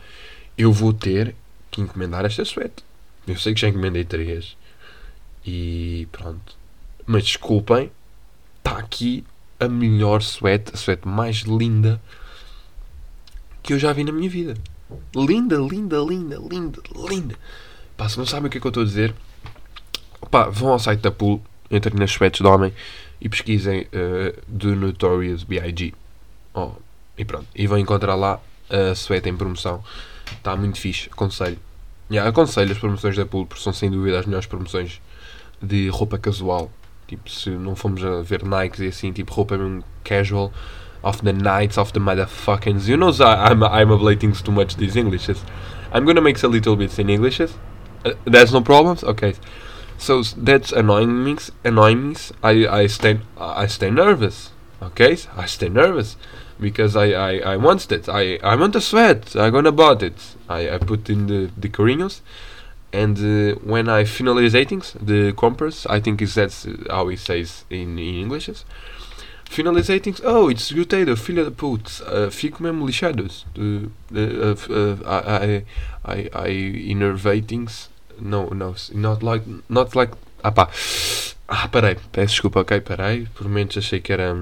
Eu 0.57 0.71
vou 0.71 0.93
ter 0.93 1.35
que 1.71 1.81
encomendar 1.81 2.25
esta 2.25 2.43
suete. 2.45 2.83
Eu 3.27 3.37
sei 3.37 3.53
que 3.53 3.61
já 3.61 3.67
encomendei 3.67 4.03
três. 4.03 4.55
E 5.45 6.07
pronto. 6.11 6.55
Mas 7.05 7.23
desculpem. 7.23 7.91
Está 8.59 8.77
aqui 8.79 9.23
a 9.59 9.67
melhor 9.67 10.21
suete, 10.21 10.71
a 10.73 10.77
suete 10.77 11.07
mais 11.07 11.37
linda 11.37 12.01
que 13.63 13.73
eu 13.73 13.79
já 13.79 13.91
vi 13.91 14.03
na 14.03 14.11
minha 14.11 14.29
vida. 14.29 14.53
Linda, 15.15 15.57
linda, 15.57 15.97
linda, 15.99 16.37
linda, 16.37 16.81
linda. 17.09 17.35
Pá, 17.97 18.07
se 18.07 18.17
não 18.17 18.25
sabem 18.25 18.47
o 18.47 18.49
que 18.49 18.57
é 18.57 18.61
que 18.61 18.67
eu 18.67 18.69
estou 18.69 18.83
a 18.83 18.85
dizer, 18.85 19.13
pá, 20.31 20.47
vão 20.49 20.69
ao 20.69 20.79
site 20.79 21.01
da 21.01 21.11
Pool, 21.11 21.41
entrem 21.69 21.95
nas 21.97 22.11
suetes 22.11 22.41
de 22.41 22.47
homem 22.47 22.73
e 23.19 23.27
pesquisem 23.27 23.81
uh, 23.81 24.41
The 24.57 24.67
Notorious 24.67 25.43
B.I.G. 25.43 25.93
Oh, 26.53 26.71
e 27.17 27.25
pronto. 27.25 27.47
E 27.55 27.67
vão 27.67 27.77
encontrar 27.77 28.15
lá 28.15 28.39
a 28.69 28.95
suete 28.95 29.29
em 29.29 29.35
promoção. 29.35 29.83
Está 30.31 30.55
muito 30.55 30.79
fixe, 30.79 31.09
aconselho. 31.11 31.57
Yeah, 32.09 32.29
aconselho 32.29 32.71
as 32.71 32.77
promoções 32.77 33.15
da 33.15 33.25
Pool, 33.25 33.45
porque 33.45 33.61
são 33.61 33.73
sem 33.73 33.91
dúvida 33.91 34.19
as 34.19 34.25
melhores 34.25 34.47
promoções 34.47 35.01
de 35.61 35.89
roupa 35.89 36.17
casual. 36.17 36.71
Tipo, 37.07 37.29
se 37.29 37.49
não 37.49 37.75
formos 37.75 38.03
a 38.03 38.21
ver 38.21 38.43
Nikes 38.43 38.79
e 38.79 38.87
assim, 38.87 39.11
tipo 39.11 39.33
roupa 39.33 39.57
mesmo 39.57 39.83
casual, 40.03 40.51
of 41.03 41.21
the 41.23 41.33
nights 41.33 41.77
of 41.77 41.93
the 41.93 41.99
motherfuckers. 41.99 42.87
You 42.87 42.97
know, 42.97 43.09
I'm 43.09 43.63
I'm 43.63 43.91
ablating 43.91 44.33
too 44.43 44.51
much 44.51 44.75
these 44.77 44.97
Englishes. 44.97 45.43
I'm 45.93 46.05
gonna 46.05 46.21
make 46.21 46.41
a 46.43 46.47
little 46.47 46.75
bits 46.75 46.99
in 46.99 47.09
Englishes. 47.09 47.57
Uh, 48.05 48.13
there's 48.25 48.51
no 48.51 48.61
problems. 48.61 49.03
Okay, 49.03 49.33
so 49.97 50.21
that's 50.23 50.71
annoying 50.71 51.23
me. 51.23 51.37
Annoying 51.63 52.09
me. 52.09 52.15
I 52.43 52.67
I 52.81 52.87
stay 52.87 53.19
I 53.37 53.67
stay 53.67 53.89
nervous. 53.89 54.51
Okay, 54.81 55.17
I 55.35 55.45
stay 55.45 55.69
nervous 55.69 56.17
because 56.59 56.95
I 56.95 57.11
I, 57.11 57.37
I 57.53 57.57
want 57.57 57.91
it. 57.91 58.07
I 58.09 58.37
I 58.43 58.55
want 58.55 58.73
to 58.73 58.81
sweat. 58.81 59.35
I'm 59.35 59.51
gonna 59.51 59.71
bought 59.71 60.03
it. 60.03 60.35
I 60.49 60.69
I 60.75 60.77
put 60.77 61.09
in 61.09 61.27
the 61.27 61.49
the 61.57 61.69
corinos. 61.69 62.21
And 62.93 63.17
uh, 63.17 63.59
when 63.63 63.89
I 63.89 64.03
finalizating 64.03 64.81
the 65.05 65.33
compass, 65.33 65.85
I 65.87 65.99
think 65.99 66.21
is 66.21 66.35
that's 66.35 66.65
how 66.89 67.09
he 67.09 67.17
says 67.17 67.65
in, 67.69 67.99
in 67.99 68.15
English. 68.15 68.49
Finalizating, 69.49 70.19
oh, 70.23 70.49
it's 70.49 70.71
esgotei 70.71 71.05
filha 71.15 71.43
da 71.43 71.51
puta, 71.51 71.89
uh, 72.05 72.29
fico 72.29 72.63
mesmo 72.63 72.85
lixados. 72.85 73.45
Uh, 73.57 73.87
uh, 74.15 74.55
uh, 74.73 74.97
I, 75.05 75.63
I, 76.05 76.29
I 76.33 76.49
innervatings, 76.49 77.89
no, 78.19 78.49
no, 78.53 78.75
not 78.93 79.23
like, 79.23 79.61
not 79.69 79.95
like, 79.97 80.13
ah 80.43 80.51
pá, 80.51 80.69
ah, 81.47 81.67
parei, 81.67 81.97
peço 82.11 82.33
desculpa, 82.33 82.61
ok, 82.61 82.81
parei, 82.81 83.27
por 83.33 83.47
momentos 83.47 83.77
achei 83.77 83.99
que 83.99 84.11
era, 84.11 84.35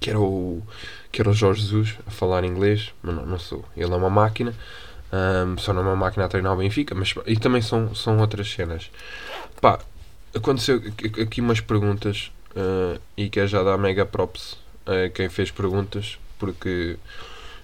que 0.00 0.10
era 0.10 0.18
o, 0.18 0.62
que 1.10 1.20
era 1.20 1.30
o 1.30 1.34
Jorge 1.34 1.62
Jesus 1.62 1.98
a 2.06 2.10
falar 2.10 2.44
inglês, 2.44 2.92
mas 3.02 3.14
não, 3.14 3.26
não 3.26 3.38
sou, 3.38 3.64
ele 3.76 3.92
é 3.92 3.96
uma 3.96 4.10
máquina, 4.10 4.54
um, 5.12 5.58
só 5.58 5.72
não 5.72 5.82
é 5.82 5.84
uma 5.84 5.96
máquina 5.96 6.24
a 6.24 6.28
treinar 6.28 6.54
o 6.54 6.56
Benfica, 6.56 6.94
mas 6.94 7.14
e 7.26 7.36
também 7.36 7.60
são, 7.60 7.94
são 7.94 8.18
outras 8.18 8.50
cenas. 8.50 8.90
Pá, 9.60 9.78
aconteceu 10.34 10.82
aqui 11.20 11.40
umas 11.40 11.60
perguntas 11.60 12.32
uh, 12.56 12.98
e 13.16 13.28
quero 13.28 13.46
já 13.46 13.62
dar 13.62 13.76
mega 13.76 14.06
props 14.06 14.56
a 14.86 15.10
quem 15.10 15.28
fez 15.28 15.50
perguntas, 15.50 16.18
porque, 16.38 16.96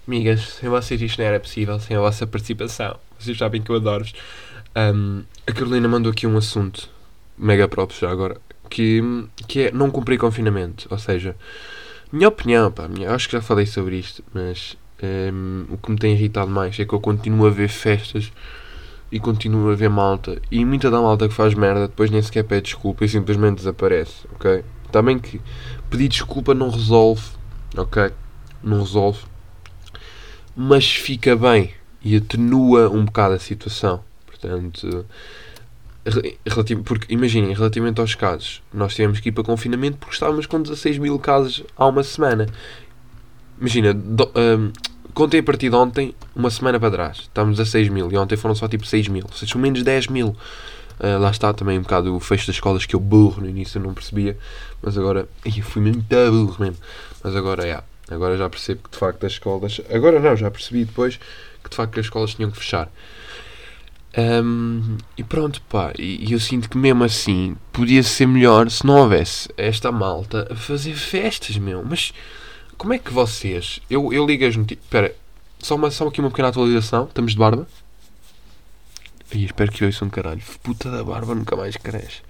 amigas, 0.06 0.48
sem 0.60 0.68
vocês 0.68 1.00
isto 1.00 1.18
não 1.18 1.26
era 1.26 1.40
possível, 1.40 1.80
sem 1.80 1.96
a 1.96 2.00
vossa 2.00 2.26
participação. 2.26 2.98
Vocês 3.18 3.36
sabem 3.36 3.60
que 3.60 3.70
eu 3.70 3.76
adoro-vos. 3.76 4.14
Um, 4.76 5.24
a 5.46 5.52
Carolina 5.52 5.88
mandou 5.88 6.12
aqui 6.12 6.26
um 6.26 6.36
assunto, 6.36 6.88
mega 7.36 7.66
props 7.66 7.98
já 7.98 8.10
agora, 8.10 8.40
que, 8.68 9.02
que 9.46 9.62
é 9.62 9.72
não 9.72 9.90
cumprir 9.90 10.18
confinamento. 10.18 10.86
Ou 10.90 10.98
seja, 10.98 11.34
minha 12.12 12.28
opinião, 12.28 12.70
pá, 12.70 12.88
minha, 12.88 13.12
acho 13.12 13.28
que 13.28 13.32
já 13.36 13.42
falei 13.42 13.66
sobre 13.66 13.96
isto, 13.96 14.22
mas 14.32 14.76
um, 15.02 15.66
o 15.70 15.78
que 15.78 15.90
me 15.90 15.98
tem 15.98 16.12
irritado 16.14 16.50
mais 16.50 16.78
é 16.78 16.84
que 16.84 16.92
eu 16.92 17.00
continuo 17.00 17.46
a 17.46 17.50
ver 17.50 17.68
festas 17.68 18.32
e 19.10 19.18
continuo 19.18 19.70
a 19.70 19.74
ver 19.74 19.88
malta. 19.88 20.40
E 20.50 20.64
muita 20.64 20.90
da 20.90 21.00
malta 21.00 21.28
que 21.28 21.34
faz 21.34 21.54
merda 21.54 21.88
depois 21.88 22.10
nem 22.10 22.22
sequer 22.22 22.44
pede 22.44 22.62
desculpa 22.62 23.04
e 23.04 23.08
simplesmente 23.08 23.56
desaparece, 23.56 24.26
ok? 24.34 24.64
Também 24.92 25.18
que 25.18 25.40
pedir 25.90 26.08
desculpa 26.08 26.54
não 26.54 26.70
resolve, 26.70 27.22
ok? 27.76 28.10
Não 28.62 28.80
resolve. 28.80 29.20
Mas 30.56 30.90
fica 30.90 31.36
bem 31.36 31.72
e 32.02 32.16
atenua 32.16 32.88
um 32.90 33.04
bocado 33.04 33.34
a 33.34 33.38
situação. 33.38 34.02
Portanto, 34.40 35.06
relativo, 36.46 36.82
porque 36.82 37.12
imaginem, 37.12 37.52
relativamente 37.52 38.00
aos 38.00 38.14
casos, 38.14 38.62
nós 38.72 38.94
tivemos 38.94 39.20
que 39.20 39.28
ir 39.28 39.32
para 39.32 39.44
confinamento 39.44 39.98
porque 39.98 40.14
estávamos 40.14 40.46
com 40.46 40.60
16 40.60 40.98
mil 40.98 41.18
casos 41.18 41.64
há 41.76 41.86
uma 41.86 42.02
semana. 42.02 42.46
Imagina, 43.60 43.92
do, 43.92 44.30
um, 44.36 44.72
contei 45.12 45.40
a 45.40 45.42
partir 45.42 45.68
de 45.70 45.76
ontem, 45.76 46.14
uma 46.34 46.50
semana 46.50 46.78
para 46.78 46.90
trás, 46.90 47.18
estamos 47.18 47.58
a 47.58 47.64
6 47.64 47.88
mil 47.88 48.10
e 48.10 48.16
ontem 48.16 48.36
foram 48.36 48.54
só 48.54 48.68
tipo 48.68 48.86
6 48.86 49.08
mil, 49.08 49.24
ou 49.24 49.36
seja, 49.36 49.58
menos 49.58 49.82
10 49.82 50.08
mil. 50.08 50.36
Uh, 51.00 51.18
lá 51.20 51.30
está 51.30 51.52
também 51.52 51.78
um 51.78 51.82
bocado 51.82 52.14
o 52.14 52.18
fecho 52.18 52.48
das 52.48 52.56
escolas 52.56 52.84
que 52.84 52.96
eu 52.96 52.98
burro 52.98 53.40
no 53.40 53.48
início 53.48 53.78
eu 53.78 53.82
não 53.84 53.94
percebia, 53.94 54.36
mas 54.82 54.98
agora 54.98 55.28
eu 55.44 55.62
fui 55.62 55.82
muito 55.82 56.02
burro 56.30 56.56
mesmo. 56.58 56.76
Mas 57.22 57.36
agora 57.36 57.62
yeah, 57.62 57.84
agora 58.10 58.36
já 58.36 58.48
percebo 58.48 58.82
que 58.84 58.90
de 58.90 58.96
facto 58.96 59.24
as 59.24 59.32
escolas, 59.32 59.80
agora 59.92 60.18
não, 60.18 60.36
já 60.36 60.50
percebi 60.50 60.84
depois 60.84 61.18
que 61.62 61.70
de 61.70 61.76
facto 61.76 62.00
as 62.00 62.06
escolas 62.06 62.34
tinham 62.34 62.50
que 62.50 62.58
fechar. 62.58 62.90
Um, 64.18 64.96
e 65.16 65.22
pronto, 65.22 65.62
pá, 65.68 65.92
e, 65.96 66.32
eu 66.32 66.40
sinto 66.40 66.68
que 66.68 66.76
mesmo 66.76 67.04
assim 67.04 67.56
podia 67.72 68.02
ser 68.02 68.26
melhor 68.26 68.68
se 68.68 68.84
não 68.84 68.96
houvesse 68.96 69.48
esta 69.56 69.92
malta 69.92 70.48
a 70.50 70.56
fazer 70.56 70.94
festas, 70.94 71.56
meu. 71.56 71.84
Mas 71.84 72.12
como 72.76 72.92
é 72.92 72.98
que 72.98 73.12
vocês. 73.12 73.80
Eu, 73.88 74.12
eu 74.12 74.26
ligo 74.26 74.44
as 74.44 74.56
notícias. 74.56 74.84
Espera, 74.84 75.14
só, 75.60 75.76
uma, 75.76 75.88
só 75.92 76.08
aqui 76.08 76.20
uma 76.20 76.30
pequena 76.30 76.48
atualização. 76.48 77.04
Estamos 77.04 77.32
de 77.32 77.38
barba. 77.38 77.68
E 79.32 79.44
espero 79.44 79.70
que 79.70 79.84
ouçam 79.84 80.08
um 80.08 80.10
caralho. 80.10 80.42
Puta 80.64 80.90
da 80.90 81.04
barba 81.04 81.34
nunca 81.34 81.54
mais 81.54 81.76
cresce. 81.76 82.22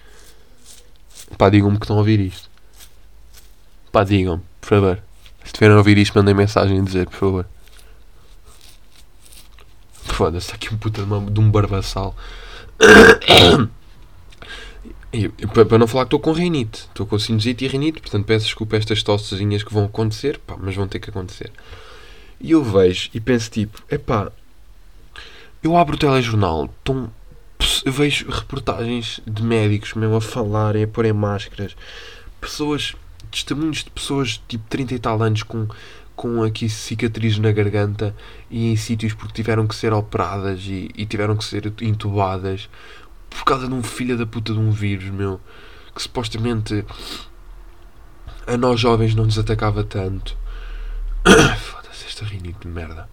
Pá, 1.38 1.48
digam-me 1.48 1.78
que 1.78 1.84
estão 1.84 1.96
a 1.96 2.00
ouvir 2.00 2.20
isto. 2.20 2.50
Pá, 3.90 4.04
digam-me, 4.04 4.42
por 4.60 4.68
favor. 4.68 5.02
Se 5.40 5.46
estiverem 5.46 5.74
a 5.74 5.78
ouvir 5.78 5.96
isto, 5.96 6.18
mandem 6.18 6.34
mensagem 6.34 6.80
a 6.80 6.82
dizer, 6.82 7.06
por 7.06 7.16
favor. 7.16 7.46
Foda-se, 10.18 10.46
está 10.46 10.56
aqui 10.56 10.74
um 10.74 10.76
puta 10.76 11.00
de, 11.00 11.06
uma, 11.06 11.30
de 11.30 11.38
um 11.38 11.48
barbaçal. 11.48 12.12
Para 15.64 15.78
não 15.78 15.86
falar 15.86 16.06
que 16.06 16.08
estou 16.08 16.18
com 16.18 16.32
rinite, 16.32 16.88
estou 16.88 17.06
com 17.06 17.16
sinusite 17.20 17.64
e 17.64 17.68
rinite, 17.68 18.00
portanto 18.00 18.24
peço 18.24 18.46
desculpa 18.46 18.76
estas 18.76 19.00
tossezinhas 19.04 19.62
que 19.62 19.72
vão 19.72 19.84
acontecer, 19.84 20.40
pá, 20.40 20.56
mas 20.60 20.74
vão 20.74 20.88
ter 20.88 20.98
que 20.98 21.10
acontecer. 21.10 21.52
E 22.40 22.50
eu 22.50 22.64
vejo 22.64 23.10
e 23.14 23.20
penso 23.20 23.48
tipo, 23.48 23.80
epá, 23.88 24.32
eu 25.62 25.76
abro 25.76 25.94
o 25.94 25.98
telejornal, 25.98 26.68
tão, 26.82 27.08
eu 27.84 27.92
vejo 27.92 28.28
reportagens 28.28 29.20
de 29.24 29.40
médicos 29.44 29.94
mesmo 29.94 30.16
a 30.16 30.20
falarem, 30.20 30.82
a 30.82 30.88
porem 30.88 31.12
máscaras, 31.12 31.76
pessoas, 32.40 32.96
testemunhos 33.30 33.84
de 33.84 33.90
pessoas 33.90 34.42
tipo 34.48 34.64
30 34.68 34.94
e 34.94 34.98
tal 34.98 35.22
anos 35.22 35.44
com, 35.44 35.68
com 36.18 36.42
aqui 36.42 36.68
cicatrizes 36.68 37.38
na 37.38 37.52
garganta 37.52 38.12
e 38.50 38.72
em 38.72 38.76
sítios 38.76 39.14
porque 39.14 39.34
tiveram 39.34 39.68
que 39.68 39.74
ser 39.76 39.92
operadas 39.92 40.62
e, 40.66 40.90
e 40.96 41.06
tiveram 41.06 41.36
que 41.36 41.44
ser 41.44 41.72
intubadas 41.80 42.68
por 43.30 43.44
causa 43.44 43.68
de 43.68 43.72
um 43.72 43.84
filho 43.84 44.18
da 44.18 44.26
puta 44.26 44.52
de 44.52 44.58
um 44.58 44.72
vírus, 44.72 45.10
meu, 45.10 45.40
que 45.94 46.02
supostamente 46.02 46.84
a 48.48 48.56
nós 48.56 48.80
jovens 48.80 49.14
não 49.14 49.26
nos 49.26 49.38
atacava 49.38 49.84
tanto. 49.84 50.36
Foda-se, 51.56 52.06
esta 52.06 52.24
rinite 52.24 52.58
de 52.62 52.66
merda. 52.68 53.08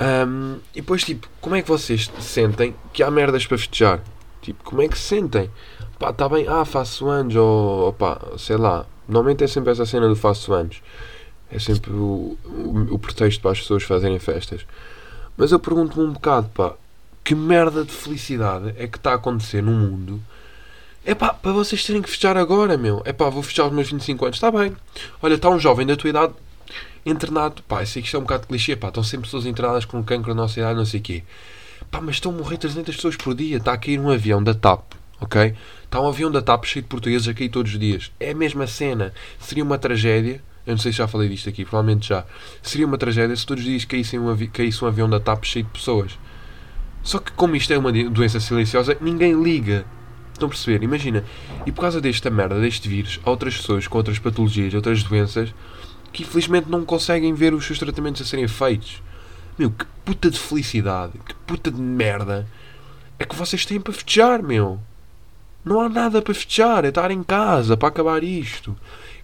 Um, 0.00 0.58
e 0.74 0.80
depois, 0.80 1.04
tipo, 1.04 1.28
como 1.38 1.54
é 1.54 1.60
que 1.60 1.68
vocês 1.68 2.10
sentem 2.18 2.74
que 2.94 3.02
há 3.02 3.10
merdas 3.10 3.46
para 3.46 3.58
festejar? 3.58 4.00
Tipo, 4.40 4.64
como 4.64 4.80
é 4.80 4.88
que 4.88 4.96
se 4.96 5.04
sentem? 5.04 5.50
Pá, 5.98 6.14
tá 6.14 6.26
bem, 6.30 6.48
ah, 6.48 6.64
faço 6.64 7.08
anos, 7.08 7.36
ou, 7.36 7.80
ou 7.86 7.92
pá, 7.92 8.18
sei 8.38 8.56
lá. 8.56 8.86
Normalmente 9.06 9.44
é 9.44 9.46
sempre 9.46 9.70
essa 9.70 9.84
cena 9.84 10.08
do 10.08 10.16
faço 10.16 10.54
anos. 10.54 10.80
É 11.50 11.58
sempre 11.58 11.92
o, 11.92 12.36
o, 12.44 12.86
o 12.90 12.98
pretexto 12.98 13.40
para 13.40 13.52
as 13.52 13.60
pessoas 13.60 13.82
fazerem 13.82 14.18
festas. 14.18 14.66
Mas 15.36 15.52
eu 15.52 15.58
pergunto-me 15.58 16.06
um 16.06 16.12
bocado, 16.12 16.48
pá, 16.48 16.74
que 17.22 17.34
merda 17.34 17.84
de 17.84 17.92
felicidade 17.92 18.72
é 18.76 18.86
que 18.86 18.96
está 18.96 19.12
a 19.12 19.14
acontecer 19.16 19.62
no 19.62 19.72
mundo. 19.72 20.22
É 21.04 21.14
pá, 21.14 21.32
para 21.32 21.52
vocês 21.52 21.84
terem 21.84 22.02
que 22.02 22.10
fechar 22.10 22.36
agora, 22.36 22.76
meu. 22.76 23.02
É 23.04 23.12
pá, 23.12 23.28
vou 23.28 23.42
fechar 23.42 23.66
os 23.66 23.72
meus 23.72 23.90
25 23.90 24.24
anos. 24.24 24.36
Está 24.36 24.50
bem. 24.50 24.76
Olha, 25.22 25.34
está 25.34 25.48
um 25.48 25.58
jovem 25.58 25.86
da 25.86 25.96
tua 25.96 26.10
idade 26.10 26.34
internado. 27.04 27.62
Pá, 27.62 27.84
sei 27.86 28.02
que 28.02 28.06
isto 28.06 28.16
é 28.16 28.20
um 28.20 28.22
bocado 28.22 28.46
clichê, 28.46 28.74
pá. 28.74 28.88
Estão 28.88 29.04
sempre 29.04 29.26
pessoas 29.26 29.46
internadas 29.46 29.84
com 29.84 30.02
cancro 30.02 30.34
na 30.34 30.42
nossa 30.42 30.58
idade, 30.58 30.76
não 30.76 30.84
sei 30.84 31.00
o 31.00 31.02
quê. 31.02 31.22
Pá, 31.90 32.00
mas 32.00 32.16
estão 32.16 32.32
a 32.32 32.34
morrer 32.34 32.58
300 32.58 32.96
pessoas 32.96 33.16
por 33.16 33.34
dia. 33.34 33.58
Está 33.58 33.72
a 33.72 33.78
cair 33.78 34.00
um 34.00 34.10
avião 34.10 34.42
da 34.42 34.52
TAP, 34.52 34.82
ok? 35.20 35.54
Está 35.84 36.00
um 36.00 36.08
avião 36.08 36.30
da 36.30 36.42
TAP 36.42 36.64
cheio 36.64 36.82
de 36.82 36.88
portugueses 36.88 37.28
a 37.28 37.34
cair 37.34 37.48
todos 37.48 37.72
os 37.72 37.78
dias. 37.78 38.10
É 38.18 38.30
a 38.30 38.34
mesma 38.34 38.66
cena. 38.66 39.12
Seria 39.38 39.62
uma 39.62 39.78
tragédia. 39.78 40.40
Eu 40.66 40.72
não 40.72 40.78
sei 40.78 40.90
se 40.90 40.98
já 40.98 41.06
falei 41.06 41.28
disto 41.28 41.48
aqui, 41.48 41.64
provavelmente 41.64 42.08
já. 42.08 42.24
Seria 42.60 42.86
uma 42.86 42.98
tragédia 42.98 43.36
se 43.36 43.46
todos 43.46 43.62
os 43.62 43.70
dias 43.70 43.84
caísse 43.84 44.18
um, 44.18 44.28
avi 44.28 44.48
caísse 44.48 44.84
um 44.84 44.88
avião 44.88 45.08
da 45.08 45.20
TAP 45.20 45.44
cheio 45.44 45.64
de 45.64 45.70
pessoas. 45.70 46.18
Só 47.02 47.20
que 47.20 47.30
como 47.32 47.54
isto 47.54 47.72
é 47.72 47.78
uma 47.78 47.92
doença 47.92 48.40
silenciosa, 48.40 48.96
ninguém 49.00 49.40
liga. 49.40 49.86
Estão 50.32 50.46
a 50.46 50.50
perceber? 50.50 50.82
Imagina. 50.82 51.24
E 51.64 51.70
por 51.70 51.82
causa 51.82 52.00
desta 52.00 52.28
merda, 52.30 52.60
deste 52.60 52.88
vírus, 52.88 53.20
há 53.24 53.30
outras 53.30 53.56
pessoas 53.56 53.86
com 53.86 53.96
outras 53.96 54.18
patologias, 54.18 54.74
outras 54.74 55.02
doenças, 55.04 55.54
que 56.12 56.24
infelizmente 56.24 56.68
não 56.68 56.84
conseguem 56.84 57.32
ver 57.32 57.54
os 57.54 57.64
seus 57.64 57.78
tratamentos 57.78 58.22
a 58.22 58.24
serem 58.24 58.48
feitos. 58.48 59.00
Meu, 59.56 59.70
que 59.70 59.86
puta 60.04 60.28
de 60.30 60.38
felicidade, 60.38 61.12
que 61.24 61.34
puta 61.46 61.70
de 61.70 61.80
merda 61.80 62.46
é 63.18 63.24
que 63.24 63.36
vocês 63.36 63.64
têm 63.64 63.80
para 63.80 63.92
festejar, 63.92 64.42
meu. 64.42 64.80
Não 65.64 65.80
há 65.80 65.88
nada 65.88 66.20
para 66.20 66.34
festejar, 66.34 66.84
é 66.84 66.88
estar 66.88 67.10
em 67.10 67.22
casa 67.22 67.76
para 67.76 67.88
acabar 67.88 68.22
isto. 68.22 68.76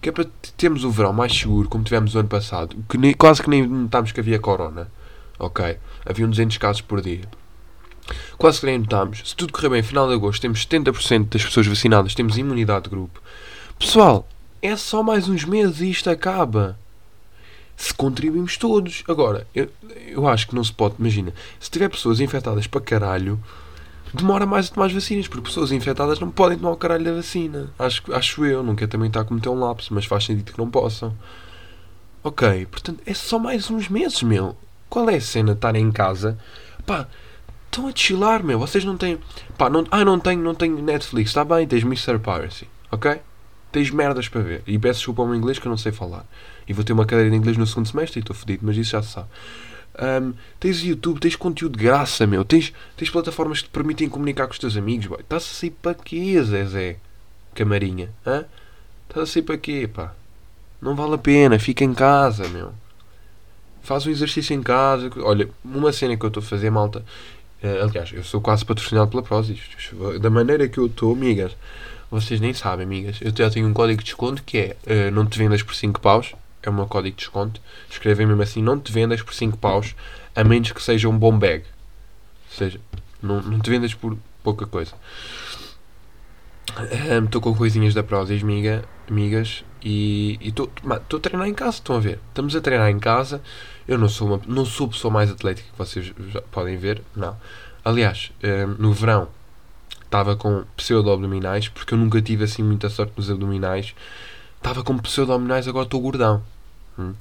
Que 0.03 0.09
é 0.09 0.11
para 0.11 0.25
termos 0.57 0.83
o 0.83 0.91
verão 0.91 1.13
mais 1.13 1.33
seguro, 1.33 1.69
como 1.69 1.81
tivemos 1.81 2.13
o 2.13 2.19
ano 2.19 2.27
passado, 2.27 2.75
que 2.89 2.97
nem, 2.97 3.13
quase 3.13 3.41
que 3.41 3.49
nem 3.49 3.65
notámos 3.65 4.11
que 4.11 4.19
havia 4.19 4.37
corona. 4.37 4.91
Ok? 5.39 5.77
Haviam 6.05 6.29
200 6.29 6.57
casos 6.57 6.81
por 6.81 6.99
dia. 6.99 7.21
Quase 8.37 8.59
que 8.59 8.65
nem 8.65 8.79
notámos. 8.79 9.21
Se 9.23 9.33
tudo 9.33 9.53
correr 9.53 9.69
bem, 9.69 9.81
final 9.81 10.09
de 10.09 10.13
agosto, 10.13 10.41
temos 10.41 10.67
70% 10.67 11.29
das 11.29 11.45
pessoas 11.45 11.67
vacinadas, 11.67 12.13
temos 12.13 12.37
imunidade 12.37 12.83
de 12.83 12.89
grupo. 12.89 13.21
Pessoal, 13.79 14.27
é 14.61 14.75
só 14.75 15.01
mais 15.01 15.29
uns 15.29 15.45
meses 15.45 15.79
e 15.79 15.89
isto 15.89 16.09
acaba. 16.09 16.77
Se 17.77 17.93
contribuímos 17.93 18.57
todos. 18.57 19.05
Agora, 19.07 19.47
eu, 19.55 19.69
eu 20.05 20.27
acho 20.27 20.49
que 20.49 20.55
não 20.55 20.65
se 20.65 20.73
pode. 20.73 20.95
Imagina, 20.99 21.33
se 21.61 21.71
tiver 21.71 21.87
pessoas 21.87 22.19
infectadas 22.19 22.67
para 22.67 22.81
caralho, 22.81 23.39
demora 24.13 24.45
mais 24.45 24.69
a 24.69 24.73
tomar 24.73 24.85
as 24.87 24.93
vacinas, 24.93 25.27
porque 25.27 25.45
pessoas 25.45 25.71
infectadas 25.71 26.19
não 26.19 26.29
podem 26.29 26.57
tomar 26.57 26.71
o 26.71 26.77
caralho 26.77 27.03
da 27.03 27.13
vacina. 27.13 27.69
Acho, 27.79 28.01
acho 28.13 28.45
eu, 28.45 28.63
não 28.63 28.75
quero 28.75 28.91
também 28.91 29.07
estar 29.07 29.21
a 29.21 29.25
cometer 29.25 29.49
um 29.49 29.59
lapso, 29.59 29.93
mas 29.93 30.05
faz 30.05 30.25
sentido 30.25 30.51
que 30.51 30.59
não 30.59 30.69
possam. 30.69 31.15
Ok, 32.23 32.65
portanto, 32.67 33.01
é 33.05 33.13
só 33.13 33.37
mais 33.37 33.69
uns 33.69 33.89
meses, 33.89 34.21
meu. 34.23 34.55
Qual 34.89 35.09
é 35.09 35.15
a 35.15 35.21
cena 35.21 35.51
de 35.53 35.57
estar 35.57 35.75
em 35.75 35.91
casa? 35.91 36.37
Pá, 36.85 37.07
estão 37.65 37.87
a 37.87 37.91
chilar, 37.93 38.43
meu. 38.43 38.59
Vocês 38.59 38.85
não 38.85 38.95
têm. 38.95 39.19
Pá, 39.57 39.69
não... 39.69 39.85
ah, 39.91 40.05
não 40.05 40.19
tenho, 40.19 40.41
não 40.41 40.55
tenho 40.55 40.81
Netflix. 40.81 41.31
Está 41.31 41.43
bem, 41.43 41.67
tens 41.67 41.83
Mr. 41.83 42.19
Piracy. 42.19 42.67
Ok? 42.91 43.19
Tens 43.71 43.89
merdas 43.89 44.29
para 44.29 44.41
ver. 44.41 44.63
E 44.67 44.77
peço 44.77 44.99
desculpa 44.99 45.23
ao 45.23 45.27
meu 45.27 45.35
inglês 45.35 45.57
que 45.57 45.67
eu 45.67 45.69
não 45.69 45.77
sei 45.77 45.91
falar. 45.91 46.25
E 46.67 46.73
vou 46.73 46.83
ter 46.83 46.93
uma 46.93 47.05
cadeira 47.05 47.29
de 47.31 47.35
inglês 47.35 47.57
no 47.57 47.65
segundo 47.65 47.87
semestre 47.87 48.19
e 48.19 48.21
estou 48.21 48.35
fodido, 48.35 48.63
mas 48.63 48.77
isso 48.77 48.91
já 48.91 49.01
se 49.01 49.09
sabe. 49.09 49.27
Um, 49.99 50.33
tens 50.59 50.83
YouTube, 50.83 51.19
tens 51.19 51.35
conteúdo 51.35 51.77
de 51.77 51.83
graça, 51.83 52.25
meu. 52.25 52.43
Tens, 52.43 52.73
tens 52.97 53.09
plataformas 53.09 53.59
que 53.59 53.67
te 53.67 53.71
permitem 53.71 54.09
comunicar 54.09 54.47
com 54.47 54.53
os 54.53 54.59
teus 54.59 54.75
amigos, 54.75 55.07
boy. 55.07 55.19
Estás 55.19 55.43
a 55.43 55.47
sair 55.47 55.71
para 55.71 55.93
quê, 55.93 56.41
Zezé? 56.43 56.97
Camarinha, 57.53 58.09
hã? 58.25 58.45
Estás 59.07 59.29
a 59.29 59.31
sair 59.31 59.43
para 59.43 59.57
quê, 59.57 59.87
pá? 59.87 60.13
Não 60.81 60.95
vale 60.95 61.15
a 61.15 61.17
pena, 61.17 61.59
fica 61.59 61.83
em 61.83 61.93
casa, 61.93 62.47
meu. 62.49 62.73
Faz 63.83 64.07
um 64.07 64.09
exercício 64.09 64.53
em 64.53 64.63
casa. 64.63 65.09
Olha, 65.17 65.49
uma 65.63 65.91
cena 65.91 66.17
que 66.17 66.25
eu 66.25 66.27
estou 66.29 66.41
a 66.41 66.45
fazer, 66.45 66.69
malta. 66.69 67.05
Uh, 67.63 67.83
aliás, 67.83 68.11
eu 68.11 68.23
sou 68.23 68.41
quase 68.41 68.65
patrocinado 68.65 69.09
pela 69.11 69.23
Prozis. 69.23 69.59
Da 70.19 70.29
maneira 70.29 70.67
que 70.67 70.77
eu 70.77 70.87
estou, 70.87 71.13
amigas, 71.13 71.55
vocês 72.09 72.41
nem 72.41 72.53
sabem, 72.53 72.85
amigas. 72.85 73.19
Eu 73.21 73.31
já 73.35 73.49
tenho 73.49 73.67
um 73.67 73.73
código 73.73 73.99
de 73.99 74.05
desconto 74.05 74.43
que 74.43 74.57
é 74.57 74.77
uh, 74.87 75.11
não 75.11 75.25
te 75.25 75.37
vendas 75.37 75.61
por 75.61 75.75
5 75.75 76.01
paus. 76.01 76.33
É 76.63 76.69
o 76.69 76.73
meu 76.73 76.87
código 76.87 77.15
de 77.15 77.23
desconto. 77.23 77.61
Escrevem 77.89 78.25
mesmo 78.25 78.41
assim, 78.41 78.61
não 78.61 78.79
te 78.79 78.91
vendas 78.91 79.21
por 79.21 79.33
5 79.33 79.57
paus, 79.57 79.95
a 80.35 80.43
menos 80.43 80.71
que 80.71 80.81
seja 80.81 81.09
um 81.09 81.17
bom 81.17 81.37
bag. 81.37 81.63
Ou 82.51 82.57
seja, 82.57 82.79
não, 83.21 83.41
não 83.41 83.59
te 83.59 83.69
vendas 83.69 83.93
por 83.93 84.17
pouca 84.43 84.65
coisa. 84.65 84.93
Estou 87.23 87.39
um, 87.39 87.43
com 87.43 87.55
coisinhas 87.55 87.93
da 87.93 88.01
Prozis, 88.01 88.41
amiga, 88.41 88.83
amigas, 89.09 89.63
e 89.83 90.39
estou 90.41 90.71
a 90.87 91.19
treinar 91.19 91.47
em 91.47 91.53
casa, 91.53 91.77
estão 91.77 91.97
a 91.97 91.99
ver? 91.99 92.19
Estamos 92.29 92.55
a 92.55 92.61
treinar 92.61 92.89
em 92.89 92.99
casa. 92.99 93.41
Eu 93.87 93.97
não 93.97 94.07
sou, 94.07 94.27
uma, 94.27 94.41
não 94.47 94.65
sou 94.65 94.87
a 94.87 94.89
pessoa 94.89 95.13
mais 95.13 95.29
atlética 95.29 95.69
que 95.69 95.77
vocês 95.77 96.13
podem 96.51 96.77
ver, 96.77 97.01
não. 97.15 97.35
Aliás, 97.83 98.31
um, 98.43 98.81
no 98.81 98.93
verão 98.93 99.27
estava 100.03 100.35
com 100.35 100.63
pseudo-abdominais, 100.77 101.67
porque 101.67 101.93
eu 101.93 101.97
nunca 101.97 102.21
tive 102.21 102.45
assim 102.45 102.63
muita 102.63 102.89
sorte 102.89 103.13
nos 103.17 103.29
abdominais. 103.29 103.93
Estava 104.57 104.83
com 104.83 104.97
pseudo-abdominais, 104.97 105.67
agora 105.67 105.85
estou 105.85 105.99
gordão. 105.99 106.41
Hum. 106.97 107.13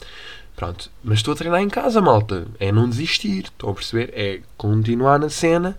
Pronto, 0.54 0.90
mas 1.02 1.18
estou 1.18 1.32
a 1.32 1.36
treinar 1.36 1.60
em 1.60 1.68
casa, 1.68 2.00
malta. 2.00 2.46
É 2.60 2.70
não 2.70 2.88
desistir, 2.88 3.44
estão 3.44 3.70
a 3.70 3.74
perceber? 3.74 4.12
É 4.14 4.40
continuar 4.56 5.18
na 5.18 5.28
cena, 5.28 5.78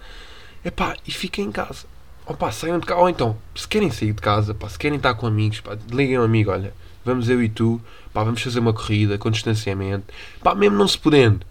epá, 0.65 0.95
e 1.07 1.11
fiquem 1.11 1.45
em 1.45 1.51
casa 1.51 1.85
opá, 2.25 2.51
saiam 2.51 2.79
de 2.79 2.85
casa. 2.85 2.99
Ou 2.99 3.09
então, 3.09 3.37
se 3.55 3.67
querem 3.67 3.89
sair 3.91 4.13
de 4.13 4.21
casa, 4.21 4.53
pá, 4.53 4.69
se 4.69 4.77
querem 4.77 4.97
estar 4.97 5.13
com 5.15 5.27
amigos, 5.27 5.61
pá, 5.61 5.77
liguem 5.91 6.19
um 6.19 6.23
amigo, 6.23 6.51
olha, 6.51 6.73
vamos 7.03 7.29
eu 7.29 7.41
e 7.41 7.49
tu, 7.49 7.81
pá, 8.13 8.23
vamos 8.23 8.41
fazer 8.41 8.59
uma 8.59 8.73
corrida 8.73 9.17
com 9.17 9.29
distanciamento, 9.29 10.13
pá, 10.41 10.55
mesmo 10.55 10.77
não 10.77 10.87
se 10.87 10.97
podendo, 10.97 11.45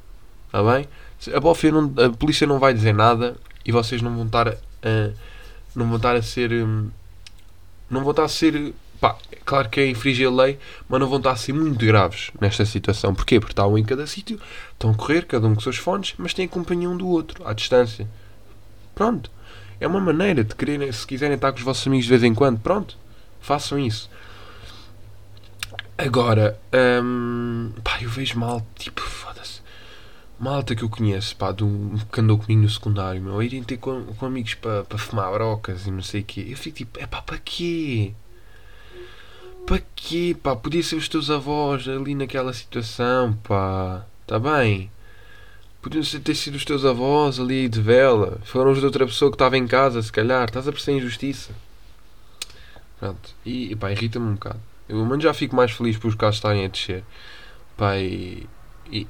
está 0.46 0.62
bem? 0.62 0.88
A, 1.28 1.70
não, 1.70 1.92
a 2.04 2.10
polícia 2.10 2.46
não 2.46 2.58
vai 2.58 2.74
dizer 2.74 2.92
nada 2.92 3.36
e 3.64 3.70
vocês 3.70 4.02
não 4.02 4.14
vão 4.14 4.26
estar 4.26 4.48
a, 4.48 4.54
não 5.74 5.86
vão 5.86 5.96
estar 5.96 6.16
a 6.16 6.22
ser, 6.22 6.52
hum, 6.52 6.90
não 7.88 8.00
vão 8.00 8.10
estar 8.10 8.24
a 8.24 8.28
ser, 8.28 8.74
pá, 9.02 9.18
claro 9.44 9.68
que 9.68 9.80
é 9.80 9.88
infringir 9.88 10.28
a 10.28 10.30
lei, 10.30 10.58
mas 10.88 11.00
não 11.00 11.08
vão 11.08 11.18
estar 11.18 11.32
a 11.32 11.36
ser 11.36 11.52
muito 11.52 11.84
graves 11.84 12.30
nesta 12.40 12.64
situação. 12.64 13.12
Porquê? 13.12 13.40
Porque 13.40 13.52
está 13.52 13.66
um 13.66 13.76
em 13.76 13.84
cada 13.84 14.06
sítio, 14.06 14.40
estão 14.72 14.92
a 14.92 14.94
correr, 14.94 15.26
cada 15.26 15.44
um 15.48 15.56
com 15.56 15.60
seus 15.60 15.76
fones, 15.76 16.14
mas 16.16 16.32
têm 16.32 16.46
companhia 16.46 16.88
um 16.88 16.96
do 16.96 17.08
outro, 17.08 17.44
à 17.44 17.52
distância. 17.52 18.08
Pronto. 18.94 19.28
É 19.80 19.88
uma 19.88 20.00
maneira 20.00 20.44
de 20.44 20.54
quererem, 20.54 20.92
se 20.92 21.04
quiserem 21.04 21.34
estar 21.34 21.50
com 21.50 21.58
os 21.58 21.64
vossos 21.64 21.84
amigos 21.84 22.04
de 22.04 22.10
vez 22.10 22.22
em 22.22 22.32
quando, 22.32 22.60
pronto, 22.60 22.96
façam 23.40 23.76
isso. 23.76 24.08
Agora, 25.98 26.56
hum, 27.02 27.72
pá, 27.82 28.00
eu 28.00 28.08
vejo 28.08 28.38
mal, 28.38 28.64
tipo, 28.76 29.00
foda-se. 29.00 29.60
Malta 30.38 30.76
que 30.76 30.84
eu 30.84 30.88
conheço, 30.88 31.34
pá, 31.34 31.50
do, 31.50 32.00
que 32.12 32.20
andou 32.20 32.38
comigo 32.38 32.62
no 32.62 32.70
secundário, 32.70 33.20
meu, 33.20 33.40
a 33.40 33.44
irem 33.44 33.64
ter 33.64 33.78
com, 33.78 34.04
com 34.04 34.26
amigos 34.26 34.54
para 34.54 34.84
pa 34.84 34.96
fumar 34.96 35.32
brocas 35.32 35.86
e 35.86 35.90
não 35.90 36.02
sei 36.02 36.20
o 36.20 36.24
quê. 36.24 36.46
Eu 36.48 36.56
fico 36.56 36.76
tipo, 36.76 37.00
é 37.00 37.06
pá, 37.06 37.20
para 37.20 37.38
quê? 37.38 38.14
Para 39.72 39.82
quê, 39.96 40.36
pá? 40.42 40.54
Podia 40.54 40.82
ser 40.82 40.96
os 40.96 41.08
teus 41.08 41.30
avós 41.30 41.88
ali 41.88 42.14
naquela 42.14 42.52
situação, 42.52 43.32
pá. 43.42 44.04
Está 44.20 44.38
bem? 44.38 44.90
Podiam 45.80 46.02
ter 46.04 46.34
sido 46.34 46.56
os 46.56 46.64
teus 46.66 46.84
avós 46.84 47.40
ali 47.40 47.70
de 47.70 47.80
vela. 47.80 48.38
Foram 48.44 48.72
os 48.72 48.80
de 48.80 48.84
outra 48.84 49.06
pessoa 49.06 49.30
que 49.30 49.36
estava 49.36 49.56
em 49.56 49.66
casa, 49.66 50.02
se 50.02 50.12
calhar. 50.12 50.44
Estás 50.44 50.68
a 50.68 50.72
perceber 50.72 50.98
a 50.98 51.00
injustiça. 51.00 51.54
Pronto. 53.00 53.30
E, 53.46 53.72
e 53.72 53.74
pá, 53.74 53.90
irrita-me 53.90 54.26
um 54.26 54.34
bocado. 54.34 54.60
Eu, 54.86 55.02
mano, 55.06 55.22
já 55.22 55.32
fico 55.32 55.56
mais 55.56 55.70
feliz 55.70 55.96
por 55.96 56.08
os 56.08 56.16
casos 56.16 56.36
estarem 56.36 56.66
a 56.66 56.68
descer. 56.68 57.02
Pá, 57.74 57.96
e, 57.96 58.46
e 58.90 59.08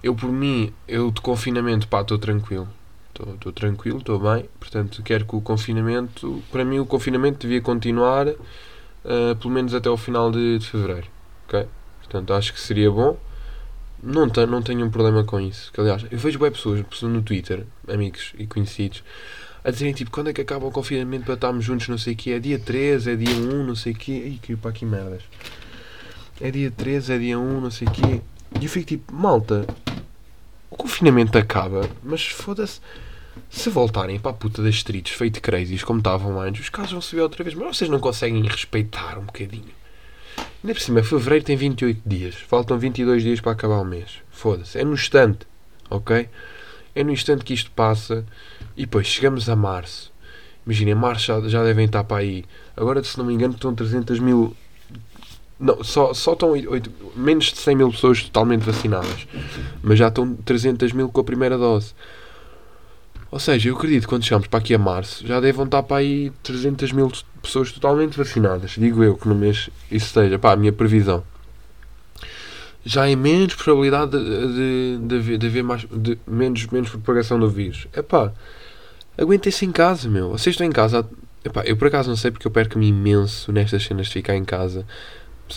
eu 0.00 0.14
por 0.14 0.30
mim, 0.30 0.72
eu 0.86 1.10
de 1.10 1.20
confinamento, 1.20 1.88
pá, 1.88 2.02
estou 2.02 2.18
tranquilo. 2.20 2.68
Estou 3.34 3.52
tranquilo, 3.52 3.98
estou 3.98 4.20
bem. 4.20 4.48
Portanto, 4.60 5.02
quero 5.02 5.26
que 5.26 5.34
o 5.34 5.40
confinamento, 5.40 6.40
para 6.52 6.64
mim, 6.64 6.78
o 6.78 6.86
confinamento 6.86 7.40
devia 7.40 7.60
continuar 7.60 8.28
uh, 9.08 9.34
pelo 9.36 9.52
menos 9.52 9.74
até 9.74 9.88
o 9.88 9.96
final 9.96 10.30
de, 10.30 10.58
de 10.58 10.66
fevereiro. 10.66 11.06
Ok? 11.46 11.66
Portanto, 12.00 12.32
acho 12.34 12.52
que 12.52 12.60
seria 12.60 12.90
bom. 12.90 13.16
Não, 14.02 14.28
tenho, 14.28 14.46
não 14.46 14.62
tenho 14.62 14.86
um 14.86 14.90
problema 14.90 15.24
com 15.24 15.40
isso. 15.40 15.72
Que, 15.72 15.80
aliás, 15.80 16.04
eu 16.10 16.18
vejo 16.18 16.38
boas 16.38 16.52
pessoas, 16.52 16.82
pessoas 16.82 17.12
no 17.12 17.22
Twitter, 17.22 17.66
amigos 17.88 18.32
e 18.38 18.46
conhecidos, 18.46 19.02
a 19.64 19.70
dizerem 19.70 19.92
tipo, 19.92 20.10
quando 20.10 20.30
é 20.30 20.32
que 20.32 20.40
acaba 20.40 20.66
o 20.66 20.70
confinamento 20.70 21.24
para 21.24 21.34
estarmos 21.34 21.64
juntos, 21.64 21.88
não 21.88 21.98
sei 21.98 22.14
o 22.14 22.16
quê, 22.16 22.30
é 22.32 22.38
dia 22.38 22.58
13, 22.58 23.10
é 23.10 23.16
dia 23.16 23.34
1, 23.34 23.64
não 23.64 23.74
sei 23.74 23.92
o 23.92 23.96
quê. 23.96 24.12
Ih, 24.12 24.38
que 24.40 24.56
para 24.56 24.70
aqui 24.70 24.86
merdas. 24.86 25.22
É 26.40 26.50
dia 26.50 26.70
13, 26.70 27.12
é 27.12 27.18
dia 27.18 27.38
1, 27.38 27.60
não 27.60 27.70
sei 27.70 27.88
o 27.88 27.90
quê. 27.90 28.20
E 28.60 28.64
eu 28.64 28.70
fico 28.70 28.86
tipo, 28.86 29.12
malta, 29.12 29.66
o 30.70 30.76
confinamento 30.76 31.36
acaba, 31.36 31.88
mas 32.02 32.24
foda-se. 32.24 32.80
Se 33.50 33.70
voltarem 33.70 34.18
para 34.18 34.30
a 34.30 34.34
puta 34.34 34.62
das 34.62 34.74
streets 34.76 35.14
feito 35.14 35.40
crazies 35.40 35.82
como 35.82 35.98
estavam 35.98 36.40
antes, 36.40 36.62
os 36.62 36.68
casos 36.68 36.92
vão 36.92 37.00
subir 37.00 37.22
outra 37.22 37.42
vez, 37.42 37.54
mas 37.54 37.76
vocês 37.76 37.90
não 37.90 37.98
conseguem 37.98 38.42
respeitar 38.42 39.18
um 39.18 39.24
bocadinho. 39.24 39.78
Ainda 40.62 40.74
por 40.74 40.80
cima, 40.80 41.02
fevereiro 41.02 41.44
tem 41.44 41.56
28 41.56 42.02
dias. 42.04 42.34
Faltam 42.34 42.78
22 42.78 43.22
dias 43.22 43.40
para 43.40 43.52
acabar 43.52 43.78
o 43.78 43.84
mês. 43.84 44.18
Foda-se. 44.30 44.78
É 44.78 44.84
no 44.84 44.94
instante. 44.94 45.46
Ok? 45.88 46.28
É 46.94 47.04
no 47.04 47.12
instante 47.12 47.44
que 47.44 47.54
isto 47.54 47.70
passa. 47.70 48.24
E 48.76 48.82
depois 48.82 49.06
chegamos 49.06 49.48
a 49.48 49.54
março. 49.54 50.12
Imaginem, 50.66 50.94
março 50.94 51.48
já, 51.48 51.62
devem 51.62 51.86
estar 51.86 52.04
para 52.04 52.18
aí. 52.18 52.44
Agora, 52.76 53.02
se 53.02 53.16
não 53.16 53.24
me 53.24 53.32
engano, 53.32 53.54
estão 53.54 53.74
300 53.74 54.18
mil. 54.18 54.54
Não, 55.58 55.82
só, 55.82 56.12
só 56.12 56.34
estão 56.34 56.50
8, 56.50 56.92
menos 57.16 57.46
de 57.46 57.58
100 57.58 57.76
mil 57.76 57.90
pessoas 57.90 58.22
totalmente 58.22 58.62
vacinadas. 58.62 59.26
Mas 59.82 59.98
já 59.98 60.08
estão 60.08 60.34
300 60.34 60.92
mil 60.92 61.08
com 61.08 61.20
a 61.20 61.24
primeira 61.24 61.56
dose. 61.56 61.94
Ou 63.30 63.38
seja, 63.38 63.68
eu 63.68 63.76
acredito 63.76 64.02
que 64.02 64.08
quando 64.08 64.24
chegamos 64.24 64.48
para 64.48 64.58
aqui 64.58 64.74
a 64.74 64.78
março 64.78 65.26
já 65.26 65.38
devem 65.38 65.64
estar 65.64 65.82
para 65.82 65.98
aí 65.98 66.32
300 66.42 66.92
mil 66.92 67.12
pessoas 67.42 67.70
totalmente 67.70 68.16
vacinadas. 68.16 68.72
Digo 68.72 69.04
eu 69.04 69.16
que 69.16 69.28
no 69.28 69.34
mês 69.34 69.68
isso 69.90 70.06
esteja. 70.06 70.38
Pá, 70.38 70.52
a 70.52 70.56
minha 70.56 70.72
previsão. 70.72 71.22
Já 72.84 73.08
é 73.08 73.14
menos 73.14 73.54
probabilidade 73.54 74.12
de, 74.12 74.98
de, 74.98 75.22
de, 75.22 75.38
de 75.38 75.46
haver 75.46 75.62
mais, 75.62 75.86
de, 75.90 76.18
menos, 76.26 76.66
menos 76.68 76.88
propagação 76.88 77.38
do 77.38 77.50
vírus. 77.50 77.86
É 77.92 78.00
pá, 78.00 78.32
aguentem-se 79.18 79.66
em 79.66 79.72
casa, 79.72 80.08
meu. 80.08 80.30
Vocês 80.30 80.54
estão 80.54 80.66
em 80.66 80.72
casa. 80.72 81.06
Epá, 81.44 81.62
eu 81.64 81.76
por 81.76 81.88
acaso 81.88 82.08
não 82.08 82.16
sei 82.16 82.30
porque 82.30 82.46
eu 82.46 82.50
perco-me 82.50 82.88
imenso 82.88 83.52
nestas 83.52 83.84
cenas 83.84 84.06
de 84.06 84.14
ficar 84.14 84.36
em 84.36 84.44
casa. 84.44 84.86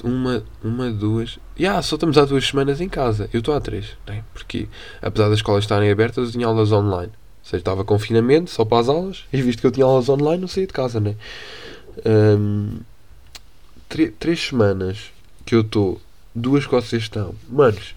Uma, 0.04 0.44
uma, 0.62 0.92
duas. 0.92 1.32
Já, 1.32 1.40
yeah, 1.60 1.82
só 1.82 1.96
estamos 1.96 2.18
há 2.18 2.26
duas 2.26 2.46
semanas 2.46 2.82
em 2.82 2.90
casa. 2.90 3.30
Eu 3.32 3.40
estou 3.40 3.54
há 3.56 3.62
três, 3.62 3.98
né? 4.06 4.24
Porque 4.34 4.68
apesar 5.02 5.30
das 5.30 5.40
escolas 5.40 5.64
estarem 5.64 5.90
abertas, 5.90 6.26
eu 6.26 6.32
tinha 6.32 6.48
aulas 6.48 6.72
online 6.74 7.12
seja, 7.52 7.62
estava 7.62 7.84
confinamento 7.84 8.50
só 8.50 8.64
para 8.66 8.80
as 8.80 8.90
aulas 8.90 9.26
e 9.32 9.42
visto 9.42 9.60
que 9.60 9.68
eu 9.68 9.72
tinha 9.72 9.86
aulas 9.86 10.10
online, 10.10 10.42
não 10.42 10.48
saía 10.48 10.68
de 10.68 10.74
casa, 10.74 11.00
né? 11.00 11.16
Um, 12.06 12.80
três 14.20 14.40
semanas 14.40 15.12
que 15.46 15.56
eu 15.56 15.62
estou, 15.62 16.02
duas 16.34 16.66
que 16.66 16.72
vocês 16.72 17.04
estão. 17.04 17.36
Manos, 17.50 17.94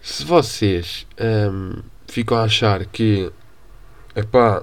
se 0.00 0.24
vocês 0.24 1.06
um, 1.20 1.82
ficam 2.06 2.38
a 2.38 2.44
achar 2.44 2.84
que. 2.86 3.30
Epá, 4.14 4.62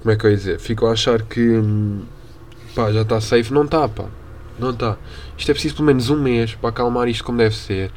como 0.00 0.10
é 0.10 0.16
que 0.16 0.26
eu 0.26 0.30
ia 0.30 0.36
dizer? 0.36 0.60
Ficam 0.60 0.88
a 0.88 0.92
achar 0.92 1.22
que. 1.22 1.40
Hum, 1.40 2.04
pá, 2.74 2.92
já 2.92 3.02
está 3.02 3.20
safe. 3.20 3.52
Não 3.52 3.64
está, 3.64 3.88
pá. 3.88 4.06
Não 4.58 4.70
está. 4.70 4.96
Isto 5.36 5.50
é 5.50 5.54
preciso 5.54 5.76
pelo 5.76 5.86
menos 5.86 6.10
um 6.10 6.20
mês 6.20 6.54
para 6.54 6.70
acalmar 6.70 7.08
isto 7.08 7.24
como 7.24 7.38
deve 7.38 7.54
ser 7.54 7.90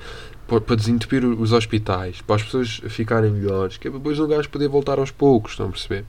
para 0.59 0.75
desentupir 0.75 1.23
os 1.23 1.53
hospitais, 1.53 2.21
para 2.21 2.35
as 2.35 2.43
pessoas 2.43 2.81
ficarem 2.89 3.31
melhores, 3.31 3.77
que 3.77 3.87
é 3.87 3.91
para 3.91 3.99
depois 3.99 4.19
o 4.19 4.27
gajo 4.27 4.49
poder 4.49 4.67
voltar 4.67 4.99
aos 4.99 5.11
poucos, 5.11 5.51
estão 5.51 5.67
a 5.67 5.69
perceber? 5.69 6.03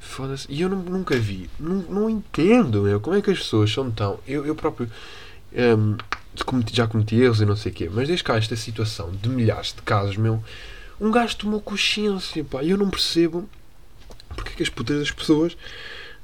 Foda-se. 0.00 0.46
E 0.50 0.62
eu 0.62 0.68
nunca 0.68 1.16
vi, 1.16 1.48
não, 1.60 1.76
não 1.76 2.10
entendo, 2.10 2.82
meu, 2.82 2.98
como 3.00 3.16
é 3.16 3.22
que 3.22 3.30
as 3.30 3.38
pessoas 3.38 3.72
são 3.72 3.90
tão. 3.90 4.18
Eu, 4.26 4.44
eu 4.44 4.54
próprio 4.54 4.90
um, 5.76 5.96
já 6.72 6.86
cometi 6.86 7.16
erros 7.16 7.40
e 7.40 7.46
não 7.46 7.56
sei 7.56 7.70
o 7.70 7.74
quê, 7.74 7.90
mas 7.92 8.08
desde 8.08 8.24
cá 8.24 8.36
esta 8.36 8.56
situação 8.56 9.10
de 9.22 9.28
milhares 9.28 9.68
de 9.68 9.82
casos, 9.82 10.16
meu, 10.16 10.42
um 11.00 11.10
gajo 11.10 11.36
tomou 11.36 11.60
consciência, 11.60 12.42
pá, 12.42 12.62
e 12.62 12.70
eu 12.70 12.78
não 12.78 12.90
percebo 12.90 13.48
porque 14.34 14.52
é 14.52 14.54
que 14.56 14.62
as 14.62 14.68
putas 14.68 14.98
das 14.98 15.10
pessoas, 15.10 15.56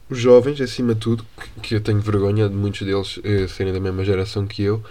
os 0.09 0.19
jovens, 0.19 0.61
acima 0.61 0.95
de 0.95 1.01
tudo, 1.01 1.27
que, 1.37 1.61
que 1.61 1.75
eu 1.75 1.81
tenho 1.81 2.01
vergonha 2.01 2.49
de 2.49 2.55
muitos 2.55 2.81
deles 2.87 3.21
eh, 3.23 3.47
serem 3.49 3.73
da 3.73 3.81
mesma 3.81 4.05
geração 4.05 4.47
que 4.47 4.63
eu 4.63 4.83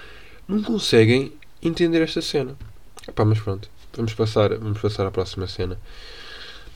não 0.47 0.62
conseguem 0.62 1.34
entender 1.62 2.02
esta 2.02 2.22
cena. 2.22 2.56
Epá, 3.08 3.24
mas 3.26 3.39
pronto, 3.39 3.70
vamos 3.96 4.13
passar, 4.13 4.58
vamos 4.58 4.80
passar 4.80 5.06
à 5.06 5.12
próxima 5.12 5.48
cena. 5.48 5.80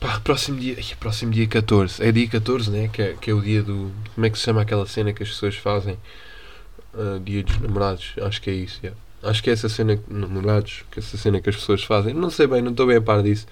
Pá, 0.00 0.18
próximo 0.18 0.58
dia, 0.58 0.76
próximo 0.98 1.30
dia 1.30 1.46
14. 1.46 2.02
É 2.02 2.10
dia 2.10 2.28
14, 2.28 2.70
né? 2.70 2.88
Que 2.88 3.02
é, 3.02 3.12
que 3.14 3.30
é 3.30 3.34
o 3.34 3.40
dia 3.40 3.62
do. 3.62 3.92
Como 4.14 4.26
é 4.26 4.30
que 4.30 4.36
se 4.36 4.44
chama 4.44 4.62
aquela 4.62 4.84
cena 4.86 5.12
que 5.12 5.22
as 5.22 5.28
pessoas 5.28 5.54
fazem? 5.54 5.96
Uh, 6.92 7.20
dia 7.20 7.44
dos 7.44 7.58
namorados. 7.60 8.14
Acho 8.20 8.42
que 8.42 8.50
é 8.50 8.52
isso, 8.52 8.80
yeah. 8.82 8.98
Acho 9.22 9.40
que 9.42 9.50
é 9.50 9.52
essa 9.52 9.68
cena. 9.68 10.02
Namorados, 10.08 10.84
que 10.90 10.98
é 10.98 11.02
essa 11.02 11.16
cena 11.16 11.40
que 11.40 11.48
as 11.48 11.54
pessoas 11.56 11.84
fazem. 11.84 12.14
Não 12.14 12.30
sei 12.30 12.48
bem, 12.48 12.60
não 12.60 12.72
estou 12.72 12.86
bem 12.86 12.96
a 12.96 13.00
par 13.00 13.22
disso. 13.22 13.46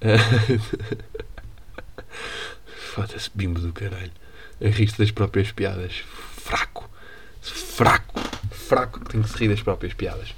Foda-se, 2.94 3.30
bimbo 3.34 3.58
do 3.58 3.72
caralho. 3.72 4.12
Rir 4.60 4.92
das 4.96 5.10
próprias 5.10 5.50
piadas. 5.50 6.04
Fraco. 6.36 6.88
Fraco. 7.42 8.03
Fraco 8.64 9.00
que 9.00 9.10
tem 9.10 9.22
que 9.22 9.28
se 9.28 9.36
rir 9.36 9.48
das 9.48 9.62
próprias 9.62 9.94
piadas. 9.94 10.34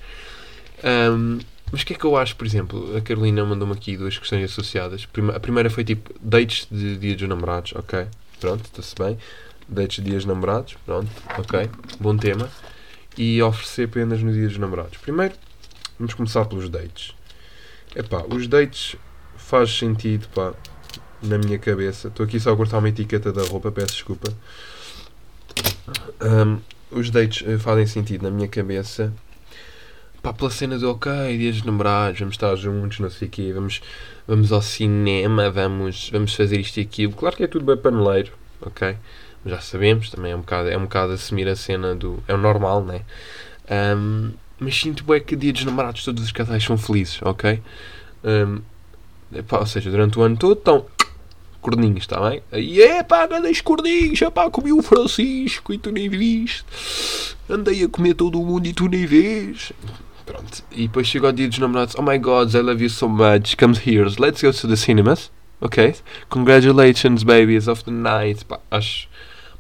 Um, 0.85 1.39
mas 1.71 1.83
o 1.83 1.87
que 1.87 1.95
é 1.95 1.97
que 1.97 2.05
eu 2.05 2.17
acho, 2.17 2.37
por 2.37 2.47
exemplo? 2.47 2.97
A 2.97 3.01
Carolina 3.01 3.45
mandou-me 3.45 3.73
aqui 3.73 3.97
duas 3.97 4.17
questões 4.17 4.45
associadas. 4.45 5.07
A 5.35 5.41
primeira 5.41 5.69
foi 5.69 5.85
tipo 5.85 6.15
dates 6.21 6.67
de 6.71 6.97
dia 6.97 7.17
dos 7.17 7.29
namorados, 7.29 7.73
ok. 7.75 8.07
Pronto, 8.41 8.65
está-se 8.65 8.95
bem. 8.97 9.19
Dates 9.69 9.97
de 9.97 10.11
dias 10.11 10.25
namorados, 10.25 10.77
pronto, 10.87 11.11
ok. 11.39 11.69
Bom 11.99 12.17
tema. 12.17 12.49
E 13.19 13.43
oferecer 13.43 13.89
prendas 13.89 14.23
no 14.23 14.33
dia 14.33 14.47
dos 14.47 14.59
namorados. 14.59 14.99
Primeiro, 14.99 15.35
vamos 15.99 16.15
começar 16.15 16.45
pelos 16.45 16.69
dates. 16.69 17.15
Epá, 17.97 18.25
os 18.29 18.47
dates 18.47 18.95
faz 19.37 19.77
sentido, 19.77 20.29
pá, 20.29 20.53
na 21.23 21.39
minha 21.39 21.59
cabeça. 21.59 22.09
Estou 22.09 22.25
aqui 22.25 22.39
só 22.39 22.53
a 22.53 22.57
cortar 22.57 22.79
uma 22.79 22.89
etiqueta 22.89 23.33
da 23.33 23.43
roupa, 23.43 23.73
peço 23.73 23.95
desculpa. 23.95 24.33
Um, 26.21 26.61
os 26.99 27.11
dates 27.11 27.47
uh, 27.47 27.59
fazem 27.59 27.87
sentido 27.87 28.23
na 28.23 28.31
minha 28.31 28.49
cabeça 28.49 29.13
pá, 30.27 30.33
pela 30.33 30.51
cena 30.51 30.77
do 30.77 30.91
ok, 30.91 31.13
dias 31.39 31.57
de 31.57 31.67
namorados, 31.67 32.19
vamos 32.19 32.35
estar 32.35 32.55
juntos, 32.57 32.99
não 32.99 33.09
sei 33.09 33.29
o 33.29 33.31
quê, 33.31 33.53
vamos, 33.53 33.81
vamos 34.27 34.51
ao 34.51 34.61
cinema, 34.61 35.51
vamos, 35.51 36.11
vamos 36.11 36.35
fazer 36.35 36.59
isto 36.59 36.79
e 36.79 36.83
aquilo. 36.83 37.13
Claro 37.13 37.37
que 37.37 37.45
é 37.45 37.47
tudo 37.47 37.65
bem 37.65 37.77
paneleiro, 37.77 38.33
ok? 38.61 38.97
Já 39.45 39.61
sabemos, 39.61 40.11
também 40.11 40.33
é 40.33 40.37
um 40.37 40.41
bocado, 40.41 40.69
é 40.69 40.77
um 40.77 40.83
bocado 40.83 41.13
assumir 41.13 41.47
a 41.49 41.55
cena 41.55 41.95
do. 41.95 42.21
É 42.27 42.35
o 42.35 42.39
normal, 42.39 42.83
né? 42.83 43.03
Um, 43.71 44.33
mas 44.59 44.75
sinto 44.77 45.05
bem 45.05 45.21
que 45.21 45.37
dia 45.37 45.53
dos 45.53 45.65
namorados 45.65 46.05
todos 46.05 46.25
os 46.25 46.33
casais 46.33 46.65
são 46.65 46.77
felizes, 46.77 47.21
ok? 47.23 47.63
Um, 48.25 48.61
epá, 49.33 49.61
ou 49.61 49.67
seja, 49.67 49.91
durante 49.91 50.19
o 50.19 50.23
ano 50.23 50.37
todo 50.37 50.59
estão 50.59 50.87
corninhos, 51.67 52.03
está 52.03 52.21
bem? 52.21 52.41
E 52.53 52.81
é 52.81 53.03
pá, 53.03 53.27
grandes 53.27 53.61
corninhos, 53.61 54.21
pá, 54.33 54.49
comi 54.49 54.73
o 54.73 54.81
Francisco 54.83 55.73
e 55.73 55.79
tu 55.79 55.91
nem 55.91 56.09
viste. 56.09 56.65
Andei 57.51 57.83
a 57.83 57.89
comer 57.89 58.15
todo 58.15 58.41
o 58.41 58.47
mundo 58.47 58.67
e 58.67 58.73
tu 58.73 58.87
nem 58.87 59.05
vês. 59.05 59.73
Pronto. 60.25 60.63
E 60.71 60.83
depois 60.83 61.09
chegou 61.09 61.29
o 61.29 61.33
dia 61.33 61.49
dos 61.49 61.59
namorados. 61.59 61.97
Oh 61.99 62.03
my 62.03 62.19
god, 62.19 62.55
I 62.55 62.61
love 62.61 62.81
you 62.81 62.89
so 62.89 63.09
much. 63.09 63.57
Come 63.57 63.75
here, 63.85 64.09
let's 64.21 64.43
go 64.43 64.53
to 64.53 64.69
the 64.69 64.77
cinemas. 64.77 65.33
Ok? 65.61 65.97
Congratulations, 66.29 67.25
babies 67.25 67.67
of 67.67 67.83
the 67.83 67.91
night. 67.91 68.45
Pá, 68.45 68.61
acho, 68.71 69.09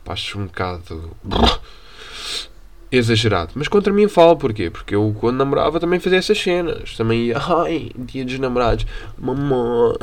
pá, 0.04 0.12
acho 0.12 0.38
um 0.38 0.46
bocado. 0.46 1.16
Exagerado. 2.90 3.50
Mas 3.56 3.66
contra 3.66 3.92
mim 3.92 4.06
falo, 4.06 4.36
porquê? 4.36 4.70
Porque 4.70 4.94
eu, 4.94 5.14
quando 5.18 5.38
namorava, 5.38 5.80
também 5.80 5.98
fazia 5.98 6.20
essas 6.20 6.38
cenas. 6.38 6.96
Também 6.96 7.26
ia, 7.26 7.38
ai, 7.38 7.90
dia 7.96 8.24
dos 8.24 8.38
namorados. 8.38 8.86
Mamãe. 9.18 9.96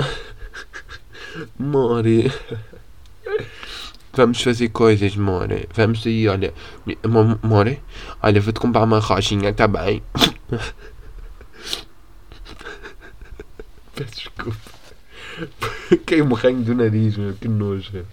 More. 1.57 2.31
Vamos 4.13 4.41
fazer 4.41 4.69
coisas, 4.69 5.15
More. 5.15 5.67
Vamos 5.73 6.05
aí, 6.05 6.27
olha. 6.27 6.53
More, 7.41 7.81
olha, 8.21 8.41
vou-te 8.41 8.59
comprar 8.59 8.83
uma 8.83 8.99
rojinha, 8.99 9.53
tá 9.53 9.67
bem? 9.67 10.03
Peço 13.95 14.15
desculpa. 14.15 14.57
Queimo 16.05 16.35
ranho 16.35 16.61
do 16.61 16.75
nariz, 16.75 17.17
meu. 17.17 17.33
Que 17.33 17.47
nojo. 17.47 18.05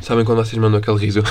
Sabem 0.00 0.24
quando 0.24 0.44
vocês 0.44 0.60
mandam 0.60 0.78
aquele 0.78 0.98
riso? 0.98 1.22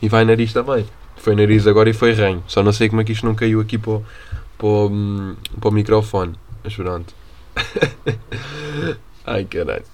e 0.00 0.08
vai 0.08 0.24
nariz 0.24 0.52
também. 0.52 0.86
Foi 1.16 1.34
nariz 1.34 1.66
agora 1.66 1.88
e 1.88 1.94
foi 1.94 2.12
ranho. 2.12 2.44
Só 2.46 2.62
não 2.62 2.72
sei 2.72 2.88
como 2.88 3.00
é 3.00 3.04
que 3.04 3.12
isto 3.12 3.24
não 3.26 3.34
caiu 3.34 3.60
aqui 3.60 3.76
o, 3.76 4.04
o, 4.60 4.90
para 5.58 5.68
o 5.68 5.72
microfone. 5.72 6.34
Pronto. 6.76 7.14
Ai 9.26 9.44
caralho. 9.44 9.84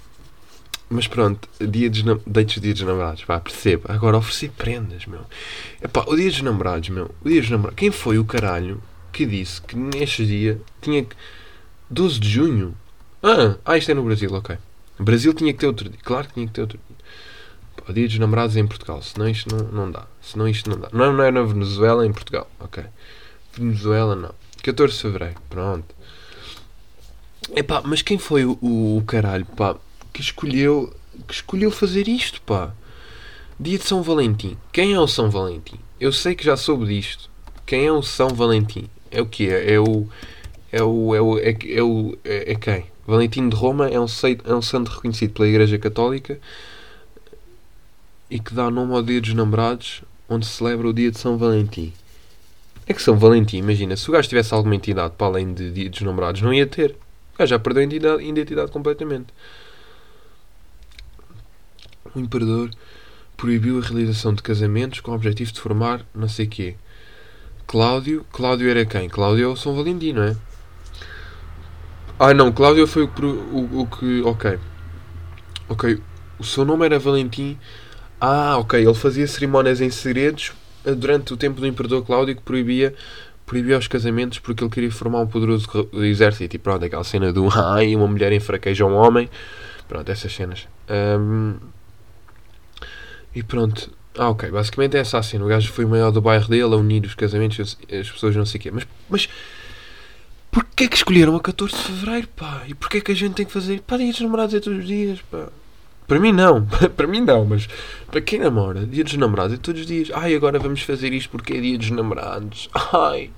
Mas 0.92 1.06
pronto, 1.06 1.48
dia 1.60 1.88
dos 1.88 2.02
dates 2.26 2.60
dia 2.60 2.72
dos 2.72 2.82
namorados, 2.82 3.24
pá, 3.24 3.38
perceba. 3.38 3.94
Agora 3.94 4.16
oferecer 4.16 4.50
prendas, 4.50 5.06
meu. 5.06 5.24
Epá, 5.80 6.04
o 6.08 6.16
dia 6.16 6.28
dos 6.28 6.42
namorados, 6.42 6.88
meu. 6.88 7.14
O 7.24 7.28
dia 7.28 7.40
dos 7.40 7.48
namorados. 7.48 7.78
Quem 7.78 7.92
foi 7.92 8.18
o 8.18 8.24
caralho 8.24 8.82
que 9.12 9.24
disse 9.24 9.62
que 9.62 9.76
neste 9.76 10.26
dia 10.26 10.60
tinha 10.80 11.04
que. 11.04 11.14
12 11.88 12.18
de 12.18 12.28
junho? 12.28 12.74
Ah, 13.22 13.56
ah, 13.64 13.78
isto 13.78 13.90
é 13.90 13.94
no 13.94 14.02
Brasil, 14.02 14.32
ok. 14.34 14.56
O 14.98 15.04
Brasil 15.04 15.32
tinha 15.32 15.52
que 15.52 15.60
ter 15.60 15.66
outro 15.68 15.88
dia. 15.88 15.98
Claro 16.02 16.26
que 16.26 16.34
tinha 16.34 16.46
que 16.48 16.52
ter 16.52 16.60
outro 16.62 16.78
dia. 16.88 16.96
Pá, 17.76 17.84
o 17.88 17.92
dia 17.92 18.08
dos 18.08 18.18
namorados 18.18 18.56
é 18.56 18.60
em 18.60 18.66
Portugal. 18.66 19.00
Senão 19.00 19.28
isto 19.28 19.54
não, 19.54 19.64
não 19.68 19.90
dá. 19.92 20.06
Senão 20.20 20.48
isto 20.48 20.68
não 20.68 20.76
dá. 20.76 20.88
Não, 20.92 21.12
não 21.12 21.22
é 21.22 21.30
na 21.30 21.42
Venezuela, 21.42 22.02
é 22.02 22.08
em 22.08 22.12
Portugal. 22.12 22.50
Ok. 22.58 22.82
Venezuela 23.52 24.16
não. 24.16 24.34
14 24.60 24.92
de 24.92 25.02
Fevereiro. 25.02 25.36
Pronto. 25.48 25.94
Epá, 27.54 27.82
mas 27.84 28.02
quem 28.02 28.18
foi 28.18 28.44
o, 28.44 28.52
o, 28.62 29.02
caralho, 29.06 29.44
pá, 29.44 29.76
que 30.12 30.20
escolheu, 30.20 30.94
que 31.26 31.34
escolheu 31.34 31.70
fazer 31.70 32.06
isto, 32.08 32.40
pá? 32.42 32.72
Dia 33.58 33.78
de 33.78 33.84
São 33.84 34.02
Valentim. 34.02 34.56
Quem 34.72 34.94
é 34.94 35.00
o 35.00 35.06
São 35.06 35.30
Valentim? 35.30 35.78
Eu 36.00 36.12
sei 36.12 36.34
que 36.34 36.44
já 36.44 36.56
soube 36.56 36.86
disto. 36.86 37.28
Quem 37.66 37.86
é 37.86 37.92
o 37.92 38.02
São 38.02 38.28
Valentim? 38.28 38.88
É 39.10 39.20
o 39.20 39.26
que 39.26 39.48
é? 39.48 39.74
É 39.74 39.80
o 39.80 40.06
é 40.72 40.82
o 40.82 41.14
é 41.14 41.20
o 41.20 41.38
é, 41.38 41.56
é 41.68 41.82
o 41.82 42.16
é, 42.24 42.52
é 42.52 42.54
quem? 42.54 42.84
Valentim 43.06 43.48
de 43.48 43.56
Roma 43.56 43.88
é 43.88 43.98
um, 43.98 44.06
seito, 44.06 44.48
é 44.48 44.54
um 44.54 44.62
santo 44.62 44.88
reconhecido 44.88 45.32
pela 45.32 45.48
Igreja 45.48 45.78
Católica 45.78 46.38
e 48.30 48.38
que 48.38 48.54
dá 48.54 48.70
nome 48.70 48.94
ao 48.94 49.02
Dia 49.02 49.20
dos 49.20 49.34
Namorados, 49.34 50.02
onde 50.28 50.46
se 50.46 50.52
celebra 50.52 50.88
o 50.88 50.92
Dia 50.92 51.10
de 51.10 51.18
São 51.18 51.36
Valentim. 51.36 51.92
É 52.86 52.94
que 52.94 53.02
São 53.02 53.18
Valentim, 53.18 53.56
imagina, 53.56 53.96
se 53.96 54.08
o 54.08 54.12
gajo 54.12 54.28
tivesse 54.28 54.54
alguma 54.54 54.76
entidade 54.76 55.14
para 55.18 55.26
além 55.26 55.52
de 55.52 55.72
Dia 55.72 55.90
dos 55.90 56.00
Namorados, 56.02 56.40
não 56.40 56.54
ia 56.54 56.66
ter. 56.66 56.96
Ah, 57.38 57.46
já 57.46 57.58
perdeu 57.58 57.80
a 57.80 57.84
identidade, 57.84 58.22
identidade 58.24 58.70
completamente. 58.70 59.32
O 62.14 62.18
imperador 62.18 62.70
proibiu 63.36 63.78
a 63.78 63.82
realização 63.82 64.34
de 64.34 64.42
casamentos 64.42 65.00
com 65.00 65.12
o 65.12 65.14
objetivo 65.14 65.52
de 65.52 65.60
formar 65.60 66.04
não 66.14 66.28
sei 66.28 66.46
quê. 66.46 66.76
Cláudio, 67.66 68.26
Cláudio 68.32 68.68
era 68.68 68.84
quem? 68.84 69.08
Cláudio 69.08 69.44
é 69.44 69.48
o 69.48 69.56
São 69.56 69.74
Valentim, 69.74 70.12
não 70.12 70.24
é? 70.24 70.36
Ah, 72.18 72.34
não, 72.34 72.52
Cláudio 72.52 72.86
foi 72.86 73.04
o, 73.04 73.06
o, 73.06 73.80
o 73.80 73.86
que. 73.86 74.20
Ok. 74.22 74.58
Ok. 75.68 76.02
O 76.38 76.44
seu 76.44 76.64
nome 76.64 76.84
era 76.84 76.98
Valentim. 76.98 77.56
Ah, 78.20 78.58
ok. 78.58 78.78
Ele 78.84 78.92
fazia 78.92 79.26
cerimónias 79.26 79.80
em 79.80 79.88
segredos 79.88 80.52
eh, 80.84 80.94
durante 80.94 81.32
o 81.32 81.36
tempo 81.36 81.60
do 81.60 81.66
Imperador 81.66 82.04
Cláudio 82.04 82.36
que 82.36 82.42
proibia 82.42 82.94
proibia 83.50 83.76
os 83.76 83.88
casamentos 83.88 84.38
porque 84.38 84.62
ele 84.62 84.70
queria 84.70 84.92
formar 84.92 85.18
um 85.22 85.26
poderoso 85.26 85.66
exército. 85.94 86.54
E 86.54 86.58
pronto, 86.58 86.84
aquela 86.84 87.02
cena 87.02 87.32
do 87.32 87.48
ai, 87.52 87.96
uma 87.96 88.06
mulher 88.06 88.32
enfraqueja 88.32 88.86
um 88.86 88.94
homem. 88.94 89.28
Pronto, 89.88 90.08
essas 90.08 90.32
cenas. 90.32 90.68
Um, 90.88 91.56
e 93.34 93.42
pronto. 93.42 93.90
Ah, 94.16 94.30
ok. 94.30 94.48
Basicamente 94.52 94.96
é 94.96 95.00
essa 95.00 95.18
a 95.18 95.22
cena. 95.22 95.44
O 95.44 95.48
gajo 95.48 95.72
foi 95.72 95.84
o 95.84 95.88
maior 95.88 96.12
do 96.12 96.20
bairro 96.20 96.46
dele 96.48 96.62
a 96.62 96.76
unir 96.76 97.04
os 97.04 97.16
casamentos, 97.16 97.76
as 97.90 98.08
pessoas 98.08 98.36
não 98.36 98.46
sei 98.46 98.60
o 98.60 98.62
quê. 98.62 98.70
Mas, 98.70 98.86
mas 99.08 99.28
porquê 100.52 100.86
que 100.86 100.96
escolheram 100.96 101.34
a 101.34 101.40
14 101.40 101.74
de 101.74 101.82
Fevereiro, 101.82 102.28
pá? 102.28 102.62
E 102.68 102.74
porquê 102.74 103.00
que 103.00 103.10
a 103.10 103.16
gente 103.16 103.34
tem 103.34 103.44
que 103.44 103.52
fazer? 103.52 103.80
Pá, 103.80 103.96
dias 103.96 104.20
namorados 104.20 104.54
é 104.54 104.60
todos 104.60 104.78
os 104.78 104.86
dias, 104.86 105.20
pá. 105.22 105.48
Para 106.10 106.18
mim 106.18 106.32
não, 106.32 106.66
para 106.96 107.06
mim 107.06 107.20
não, 107.20 107.44
mas 107.44 107.68
para 108.10 108.20
quem 108.20 108.40
namora, 108.40 108.84
dia 108.84 109.04
dos 109.04 109.14
namorados 109.14 109.54
é 109.54 109.56
todos 109.56 109.82
os 109.82 109.86
dias. 109.86 110.10
Ai, 110.12 110.34
agora 110.34 110.58
vamos 110.58 110.82
fazer 110.82 111.12
isto 111.12 111.30
porque 111.30 111.52
é 111.52 111.60
dia 111.60 111.78
dos 111.78 111.88
namorados. 111.92 112.68
Ai, 112.92 113.30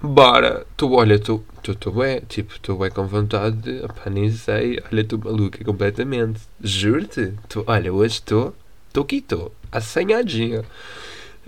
bora. 0.00 0.66
Tu, 0.78 0.90
olha, 0.94 1.18
tu, 1.18 1.44
tu, 1.62 1.74
tu 1.74 2.02
é, 2.02 2.22
tipo, 2.22 2.58
tu 2.58 2.82
é 2.86 2.88
com 2.88 3.06
vontade 3.06 3.54
de, 3.56 3.84
opá, 3.84 4.08
nem 4.08 4.30
sei, 4.30 4.82
olha, 4.90 5.04
tu 5.04 5.18
maluca 5.18 5.62
completamente. 5.62 6.40
Juro-te, 6.62 7.34
tu, 7.50 7.64
olha, 7.66 7.92
hoje 7.92 8.14
estou, 8.14 8.56
estou 8.88 9.02
aqui, 9.02 9.16
estou, 9.16 9.54
assanhadinha. 9.70 10.64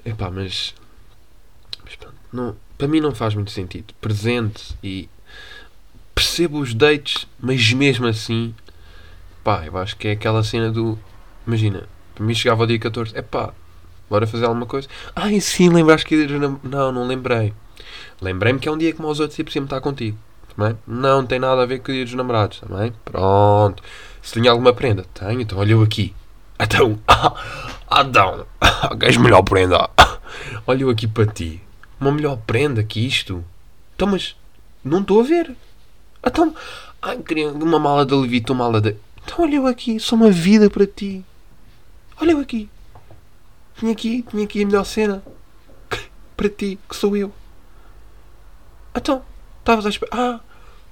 Epá, 0.05 0.31
mas, 0.31 0.75
mas 1.83 1.97
pronto, 1.97 2.17
não, 2.31 2.57
para 2.77 2.89
mim 2.89 3.01
não 3.01 3.15
faz 3.15 3.35
muito 3.35 3.53
sentido. 3.53 3.95
Presente 4.03 4.77
e 4.85 5.09
percebo 6.15 6.59
os 6.59 6.75
dates, 6.75 7.27
mas 7.41 7.73
mesmo 7.73 8.07
assim 8.07 8.55
Pá, 9.43 9.65
eu 9.67 9.77
acho 9.77 9.97
que 9.97 10.09
é 10.09 10.13
aquela 10.13 10.43
cena 10.43 10.71
do. 10.71 10.99
Imagina, 11.47 11.89
para 12.15 12.25
mim 12.25 12.35
chegava 12.35 12.63
o 12.63 12.67
dia 12.67 12.79
14, 12.79 13.17
é 13.17 13.23
pá, 13.23 13.53
bora 14.09 14.27
fazer 14.27 14.45
alguma 14.45 14.67
coisa. 14.67 14.89
Ai 15.15 15.41
sim, 15.41 15.69
lembraste 15.69 16.07
que 16.07 16.27
não, 16.63 16.93
não, 16.93 17.07
lembrei. 17.07 17.53
Lembrei-me 18.21 18.59
que 18.59 18.69
é 18.69 18.73
um 18.73 18.79
dia 18.79 18.95
como 18.95 19.09
os 19.09 19.19
outros 19.19 19.35
e 19.39 19.43
sempre 19.43 19.61
estar 19.61 19.81
contigo. 19.81 20.17
Também? 20.55 20.79
Não 20.87 21.27
tem 21.27 21.39
nada 21.39 21.63
a 21.63 21.67
ver 21.67 21.81
com 21.81 21.91
o 21.91 21.95
dia 21.95 22.05
dos 22.05 22.15
namorados. 22.15 22.61
Também? 22.61 22.93
Pronto. 23.05 23.83
Se 24.23 24.35
tinha 24.35 24.51
alguma 24.51 24.73
prenda, 24.73 25.05
tenho, 25.15 25.41
então 25.41 25.59
olha 25.59 25.73
eu 25.73 25.83
aqui. 25.83 26.15
Então, 26.61 26.99
Adão, 27.91 28.47
queres 29.01 29.17
melhor 29.17 29.43
prenda? 29.43 29.91
Olha 30.67 30.83
eu 30.83 30.91
aqui 30.91 31.07
para 31.07 31.27
ti. 31.27 31.61
Uma 32.01 32.13
melhor 32.13 32.37
prenda 32.39 32.83
que 32.83 33.05
isto? 33.05 33.45
Então, 33.95 34.09
mas 34.09 34.37
não 34.85 35.01
estou 35.01 35.21
a 35.21 35.25
ver. 35.25 35.55
Então, 36.25 36.55
ai, 37.01 37.19
queria 37.19 37.51
uma 37.51 37.79
mala 37.79 38.07
da 38.07 38.17
Levi, 38.17 38.43
uma 38.49 38.65
mala 38.65 38.81
da. 38.81 38.93
Então, 39.25 39.45
olha 39.45 39.57
eu 39.57 39.67
aqui, 39.67 39.99
sou 40.01 40.19
uma 40.19 40.31
vida 40.31 40.69
para 40.69 40.87
ti. 40.87 41.25
Olha 42.21 42.33
eu 42.33 42.39
aqui. 42.39 42.69
Tinha 43.77 43.93
aqui, 43.93 44.23
tinha 44.23 44.45
aqui 44.45 44.63
a 44.63 44.67
melhor 44.67 44.85
cena. 44.85 45.23
Para 46.37 46.49
ti, 46.49 46.79
que 46.89 46.97
sou 46.97 47.17
eu. 47.17 47.33
Então, 48.95 49.23
estavas 49.61 49.87
à 49.87 49.89
espera. 49.89 50.11
Ah, 50.13 50.41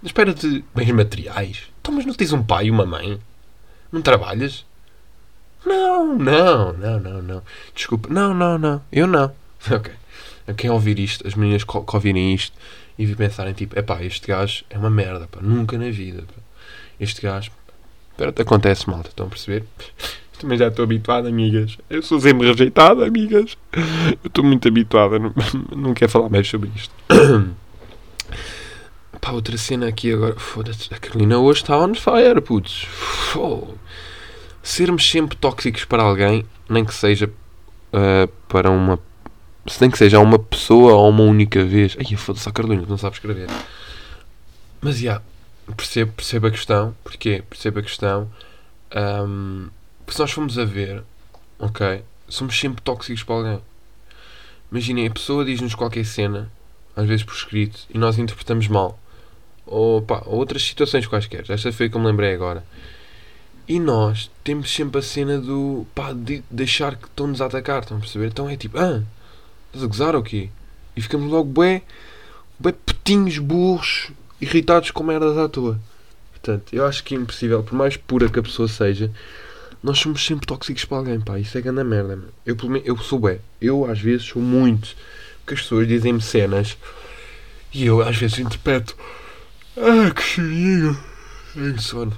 à 0.03 0.07
espera 0.07 0.33
de 0.33 0.65
bens 0.75 0.93
materiais. 0.93 1.63
Então, 1.81 1.95
mas 1.95 2.07
não 2.07 2.15
tens 2.15 2.33
um 2.33 2.43
pai 2.43 2.67
e 2.67 2.71
uma 2.71 2.87
mãe? 2.87 3.21
Não 3.93 4.03
trabalhas? 4.03 4.65
Não, 5.65 6.17
não, 6.17 6.73
não, 6.73 7.01
não, 7.01 7.23
não. 7.23 7.43
Desculpa. 7.75 8.09
Não, 8.13 8.33
não, 8.33 8.59
não. 8.59 8.83
Eu 8.91 9.07
não. 9.07 9.33
Ok. 9.71 9.93
Quem 10.57 10.71
ouvir 10.71 10.99
isto, 10.99 11.27
as 11.29 11.35
meninas 11.35 11.63
que, 11.63 11.77
ouvirem 11.77 12.35
isto 12.35 12.57
e 12.99 13.07
pensarem 13.15 13.53
tipo, 13.53 13.79
epá, 13.79 14.03
este 14.03 14.27
gajo 14.27 14.65
é 14.69 14.79
uma 14.79 14.91
merda, 14.91 15.29
pá. 15.29 15.39
Nunca 15.41 15.79
na 15.79 15.91
vida. 15.91 16.23
Pá. 16.23 16.43
Este 16.99 17.21
gajo. 17.21 17.51
Espera, 18.21 18.35
acontece 18.39 18.91
malta, 18.91 19.09
estão 19.09 19.27
a 19.27 19.29
perceber? 19.31 19.65
Também 20.39 20.59
já 20.59 20.69
estou 20.69 20.83
habituado, 20.83 21.27
amigas. 21.27 21.79
Eu 21.89 22.03
sou 22.03 22.21
sempre 22.21 22.47
rejeitado, 22.49 23.03
amigas. 23.03 23.57
Eu 23.73 24.27
estou 24.27 24.45
muito 24.45 24.69
habituado. 24.69 25.19
Não, 25.19 25.33
não 25.75 25.95
quero 25.95 26.11
falar 26.11 26.29
mais 26.29 26.47
sobre 26.47 26.71
isto. 26.77 26.95
Pá, 29.23 29.33
outra 29.33 29.57
cena 29.57 29.89
aqui 29.89 30.13
agora. 30.13 30.35
Foda-se. 30.37 30.93
A 30.93 30.99
Carolina 30.99 31.39
hoje 31.39 31.63
está 31.63 31.79
on 31.79 31.95
fire, 31.95 32.43
putz. 32.43 32.87
Sermos 34.63 35.11
sempre 35.11 35.37
tóxicos 35.37 35.87
para 35.87 36.03
alguém, 36.03 36.45
nem 36.69 36.85
que 36.85 36.93
seja 36.93 37.27
uh, 37.27 38.29
para 38.49 38.71
uma. 38.71 38.99
Se 39.67 39.81
nem 39.81 39.91
que 39.91 39.97
seja 39.97 40.19
uma 40.21 40.39
pessoa 40.39 40.93
ou 40.93 41.09
uma 41.09 41.23
única 41.23 41.65
vez. 41.65 41.97
Ai, 41.99 42.17
foda-se 42.17 42.47
a 42.49 42.53
Carolina, 42.53 42.85
não 42.87 42.99
sabe 42.99 43.15
escrever. 43.17 43.49
Mas 44.83 44.99
já. 44.99 45.01
Yeah, 45.01 45.25
percebo, 45.77 46.13
percebo 46.13 46.47
a 46.47 46.51
questão. 46.51 46.95
Porquê? 47.03 47.43
Percebo 47.49 47.79
a 47.79 47.83
questão. 47.83 48.31
Um, 48.95 49.69
se 50.09 50.19
nós 50.19 50.31
formos 50.31 50.59
a 50.59 50.65
ver, 50.65 51.03
ok, 51.59 52.03
somos 52.29 52.59
sempre 52.59 52.83
tóxicos 52.83 53.23
para 53.23 53.35
alguém. 53.35 53.63
Imaginem, 54.71 55.07
a 55.07 55.11
pessoa 55.11 55.45
diz-nos 55.45 55.75
qualquer 55.75 56.05
cena, 56.05 56.51
às 56.97 57.07
vezes 57.07 57.25
por 57.25 57.35
escrito, 57.35 57.81
e 57.93 57.99
nós 57.99 58.19
interpretamos 58.19 58.69
mal. 58.69 58.99
Ou, 59.67 60.03
pá, 60.03 60.23
outras 60.27 60.63
situações 60.63 61.07
quaisquer. 61.07 61.45
Esta 61.49 61.73
foi 61.73 61.89
que 61.89 61.97
eu 61.97 62.01
me 62.01 62.07
lembrei 62.07 62.35
agora. 62.35 62.65
E 63.69 63.79
nós 63.79 64.31
temos 64.43 64.73
sempre 64.73 64.99
a 64.99 65.03
cena 65.03 65.39
do 65.39 65.87
pá, 65.95 66.13
de 66.13 66.43
deixar 66.51 66.97
que 66.97 67.07
estão-nos 67.07 67.41
a 67.41 67.47
atacar, 67.47 67.83
estão 67.83 67.99
a 67.99 68.01
perceber? 68.01 68.27
Então 68.27 68.49
é 68.49 68.57
tipo, 68.57 68.79
ah, 68.79 69.03
estás 69.67 69.85
a 69.85 69.87
gozar 69.87 70.17
ou 70.17 70.23
quê? 70.23 70.51
E 70.97 71.01
ficamos 71.01 71.31
logo 71.31 71.45
bué, 71.45 71.83
bué 72.59 72.73
petinhos 72.73 73.39
burros, 73.39 74.11
irritados 74.41 74.91
com 74.91 75.03
merdas 75.03 75.37
à 75.37 75.49
toa. 75.49 75.79
Portanto, 76.31 76.73
eu 76.73 76.87
acho 76.87 77.05
que 77.05 77.15
é 77.15 77.19
impossível, 77.19 77.63
por 77.63 77.75
mais 77.75 77.97
pura 77.97 78.29
que 78.29 78.39
a 78.39 78.43
pessoa 78.43 78.67
seja, 78.67 79.11
nós 79.83 79.99
somos 79.99 80.25
sempre 80.25 80.47
tóxicos 80.47 80.85
para 80.85 80.99
alguém, 80.99 81.21
pá. 81.21 81.39
Isso 81.39 81.57
é 81.57 81.61
grande 81.61 81.85
merda, 81.85 82.17
meu. 82.17 82.29
Eu, 82.45 82.57
eu 82.85 82.97
sou 82.99 83.19
bem. 83.19 83.41
Eu, 83.61 83.91
às 83.91 84.01
vezes, 84.01 84.27
sou 84.27 84.41
muito. 84.41 84.95
Porque 85.41 85.55
as 85.55 85.63
pessoas 85.63 85.89
dizem-me 85.89 86.21
cenas 86.21 86.77
e 87.73 87.87
eu, 87.87 88.03
às 88.03 88.17
vezes, 88.17 88.39
interpreto. 88.39 88.97
Ah, 89.77 90.11
que 90.11 90.23
cheirinho. 90.23 90.99
sono. 91.79 92.13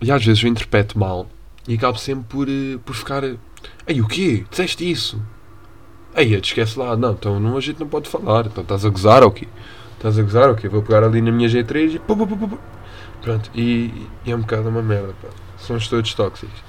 E 0.00 0.10
às 0.10 0.24
vezes 0.24 0.42
eu 0.42 0.50
interpreto 0.50 0.98
mal 0.98 1.28
e 1.66 1.74
acabo 1.74 1.98
sempre 1.98 2.24
por, 2.28 2.48
uh, 2.48 2.78
por 2.84 2.94
ficar. 2.94 3.24
Ei, 3.86 4.00
o 4.00 4.06
quê? 4.06 4.44
Disseste 4.50 4.90
isso? 4.90 5.20
Ei, 6.14 6.38
te 6.40 6.48
esquece 6.48 6.78
lá. 6.78 6.96
Não, 6.96 7.12
então 7.12 7.40
não, 7.40 7.56
a 7.56 7.60
gente 7.60 7.80
não 7.80 7.88
pode 7.88 8.08
falar. 8.08 8.46
Então 8.46 8.62
estás 8.62 8.84
a 8.84 8.88
gozar 8.88 9.22
ou 9.22 9.30
quê? 9.30 9.48
Estás 9.96 10.18
a 10.18 10.22
gozar 10.22 10.54
quê? 10.56 10.68
Vou 10.68 10.82
pegar 10.82 11.02
ali 11.02 11.20
na 11.20 11.32
minha 11.32 11.48
G3 11.48 11.94
e. 11.94 11.98
Pronto. 13.22 13.50
E, 13.54 14.08
e 14.24 14.30
é 14.30 14.36
um 14.36 14.40
bocado 14.40 14.68
uma 14.68 14.82
merda, 14.82 15.14
pá. 15.20 15.28
Somos 15.58 15.88
todos 15.88 16.12
tóxicos. 16.14 16.62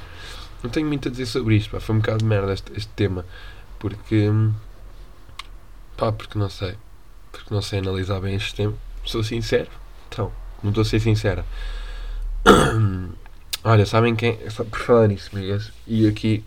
Não 0.63 0.69
tenho 0.69 0.87
muito 0.87 1.07
a 1.07 1.11
dizer 1.11 1.25
sobre 1.25 1.55
isto, 1.55 1.71
pá. 1.71 1.79
Foi 1.79 1.95
um 1.95 1.99
bocado 1.99 2.19
de 2.19 2.25
merda 2.25 2.53
este, 2.53 2.71
este 2.75 2.91
tema. 2.93 3.25
Porque. 3.77 4.29
Pá, 5.97 6.11
porque 6.11 6.39
não 6.39 6.49
sei. 6.49 6.75
Porque 7.31 7.53
não 7.53 7.61
sei 7.61 7.79
analisar 7.79 8.19
bem 8.21 8.35
este 8.35 8.55
tema. 8.55 8.73
Sou 9.03 9.23
sincero. 9.23 9.69
Então, 10.09 10.31
não 10.63 10.71
estou 10.71 10.81
a 10.81 10.85
ser 10.85 10.99
sincera. 10.99 11.45
Olha, 13.63 13.85
sabem 13.85 14.15
quem. 14.15 14.37
Por 14.37 14.79
falar 14.79 15.07
nisso, 15.07 15.29
amigas. 15.33 15.71
E 15.85 16.07
aqui, 16.07 16.43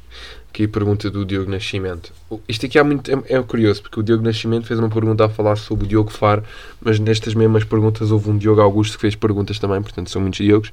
aqui 0.50 0.64
a 0.64 0.68
pergunta 0.68 1.08
do 1.08 1.24
Diogo 1.24 1.50
Nascimento. 1.50 2.12
Isto 2.48 2.66
aqui 2.66 2.78
há 2.78 2.84
muito, 2.84 3.10
é, 3.10 3.36
é, 3.36 3.42
curioso, 3.42 3.82
porque 3.82 4.00
o 4.00 4.02
Diogo 4.02 4.22
Nascimento 4.22 4.66
fez 4.66 4.78
uma 4.78 4.90
pergunta 4.90 5.24
a 5.24 5.28
falar 5.28 5.56
sobre 5.56 5.84
o 5.84 5.88
Diogo 5.88 6.10
Faro, 6.10 6.42
mas 6.80 6.98
nestas 6.98 7.34
mesmas 7.34 7.64
perguntas 7.64 8.10
houve 8.10 8.28
um 8.30 8.36
Diogo 8.36 8.60
Augusto 8.60 8.96
que 8.96 9.00
fez 9.00 9.14
perguntas 9.14 9.58
também, 9.58 9.80
portanto 9.80 10.10
são 10.10 10.20
muitos 10.20 10.44
Diogos. 10.44 10.72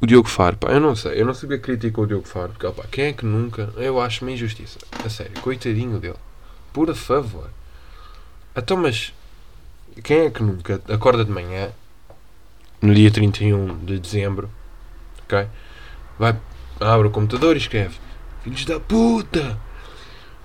O 0.00 0.06
Diogo 0.06 0.28
Faro, 0.28 0.56
pá, 0.56 0.72
eu 0.72 0.80
não 0.80 0.96
sei, 0.96 1.20
eu 1.20 1.26
não 1.26 1.34
sabia 1.34 1.58
crítica 1.58 2.00
o 2.00 2.06
Diogo 2.06 2.26
Faro, 2.26 2.48
porque, 2.52 2.66
opa, 2.66 2.86
quem 2.90 3.06
é 3.06 3.12
que 3.12 3.26
nunca, 3.26 3.70
eu 3.76 4.00
acho 4.00 4.24
uma 4.24 4.32
injustiça, 4.32 4.78
a 5.04 5.10
sério, 5.10 5.38
coitadinho 5.42 6.00
dele, 6.00 6.16
por 6.72 6.92
favor. 6.94 7.50
Então, 8.56 8.78
mas, 8.78 9.12
quem 10.02 10.20
é 10.20 10.30
que 10.30 10.42
nunca 10.42 10.80
acorda 10.88 11.22
de 11.22 11.30
manhã, 11.30 11.70
no 12.80 12.94
dia 12.94 13.10
31 13.10 13.84
de 13.84 13.98
dezembro, 13.98 14.48
ok, 15.24 15.46
vai, 16.18 16.34
abre 16.80 17.08
o 17.08 17.10
computador 17.10 17.54
e 17.54 17.58
escreve, 17.58 17.96
filhos 18.42 18.64
da 18.64 18.80
puta, 18.80 19.58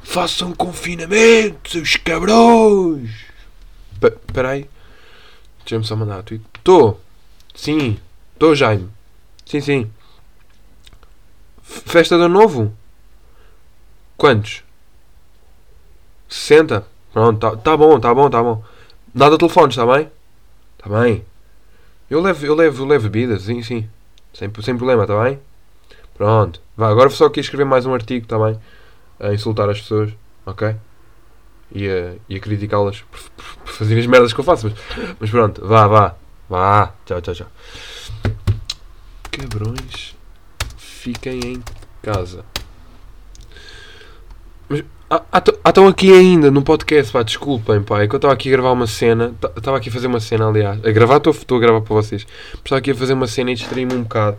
façam 0.04 0.54
confinamento, 0.54 1.72
seus 1.72 1.96
cabrões. 1.98 3.12
Espera 4.02 4.50
aí, 4.52 4.70
deixa-me 5.60 5.86
só 5.86 5.96
mandar 5.96 6.20
a 6.20 6.24
tweet. 6.24 6.44
Estou, 6.56 7.00
sim, 7.54 8.00
estou 8.34 8.56
Jaime. 8.56 8.90
Sim, 9.46 9.62
sim. 9.62 9.92
Festa 11.62 12.18
de 12.18 12.28
novo? 12.28 12.74
Quantos? 14.18 14.64
60? 16.30 16.86
Pronto, 17.14 17.40
tá, 17.40 17.56
tá 17.56 17.78
bom, 17.78 18.00
tá 18.00 18.14
bom, 18.14 18.30
tá 18.30 18.44
bom. 18.44 18.64
Nada 19.14 19.38
telefones, 19.38 19.76
tá 19.76 19.86
bem? 19.86 20.12
Tá 20.78 20.90
bem. 20.90 21.26
Eu 22.10 22.22
levo, 22.22 22.46
eu 22.46 22.54
levo, 22.54 22.84
eu 22.84 22.88
levo 22.88 23.04
bebidas, 23.10 23.44
sim, 23.44 23.64
sim. 23.64 23.90
Sem, 24.34 24.52
sem 24.62 24.78
problema, 24.78 25.08
tá 25.08 25.24
bem? 25.24 25.40
Pronto. 26.16 26.65
Vá, 26.78 26.90
agora 26.90 27.10
só 27.10 27.26
aqui 27.26 27.40
escrever 27.40 27.66
mais 27.66 27.86
um 27.86 27.94
artigo, 27.94 28.28
tá 28.28 28.38
bem? 28.38 28.60
A 29.20 29.34
insultar 29.34 29.70
as 29.70 29.82
pessoas, 29.82 30.12
ok? 30.46 30.76
E 31.72 31.88
a, 31.88 32.36
a 32.36 32.40
criticá-las 32.40 33.02
por, 33.02 33.20
por, 33.38 33.56
por 33.58 33.74
fazer 33.74 34.00
as 34.00 34.06
merdas 34.06 34.34
que 34.34 34.40
eu 34.40 34.44
faço. 34.44 34.68
Mas, 34.70 35.16
mas 35.20 35.30
pronto, 35.30 35.66
vá, 35.66 35.88
vá. 35.88 36.16
Vá. 36.48 36.94
Tchau, 37.06 37.22
tchau, 37.22 37.34
tchau 37.34 37.48
cabrões, 39.36 40.16
fiquem 40.78 41.40
em 41.44 41.64
casa. 42.02 42.46
Mas 44.70 44.84
ah, 45.10 45.22
ah, 45.32 45.44
ah, 45.64 45.70
estão 45.70 45.88
aqui 45.88 46.12
ainda 46.12 46.50
no 46.50 46.62
podcast, 46.64 47.12
pá, 47.12 47.22
desculpem, 47.22 47.84
pá, 47.84 48.02
é 48.02 48.08
que 48.08 48.16
eu 48.16 48.18
estava 48.18 48.34
aqui 48.34 48.48
a 48.48 48.52
gravar 48.54 48.72
uma 48.72 48.88
cena, 48.88 49.34
estava 49.58 49.78
aqui 49.78 49.90
a 49.90 49.92
fazer 49.92 50.08
uma 50.08 50.22
cena, 50.22 50.48
aliás, 50.48 50.84
a 50.84 50.92
gravar, 50.92 51.18
estou 51.18 51.58
a 51.58 51.60
gravar 51.60 51.82
para 51.82 51.96
vocês, 51.96 52.26
estava 52.56 52.80
aqui 52.80 52.92
a 52.92 52.96
fazer 52.96 53.14
uma 53.14 53.28
cena 53.28 53.52
e 53.52 53.56
distraí-me 53.56 53.94
um 53.94 54.04
bocado. 54.04 54.38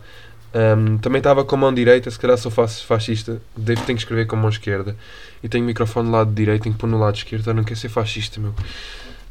Um, 0.55 0.99
também 0.99 1.19
estava 1.19 1.45
com 1.45 1.55
a 1.57 1.59
mão 1.59 1.75
direita, 1.75 2.11
se 2.11 2.19
calhar 2.19 2.39
sou 2.39 2.51
fascista, 2.51 3.41
devo 3.57 3.83
ter 3.83 3.95
que 3.95 4.01
escrever 4.01 4.27
com 4.27 4.37
a 4.37 4.39
mão 4.39 4.49
esquerda, 4.49 4.97
e 5.43 5.49
tenho 5.49 5.65
o 5.65 5.67
microfone 5.67 6.09
do 6.09 6.13
lado 6.13 6.33
direito, 6.33 6.63
tenho 6.63 6.75
que 6.75 6.81
pôr 6.81 6.87
no 6.87 6.99
lado 6.99 7.17
esquerdo, 7.17 7.49
eu 7.49 7.55
não 7.55 7.65
quero 7.65 7.79
ser 7.79 7.89
fascista, 7.89 8.41
meu. 8.41 8.55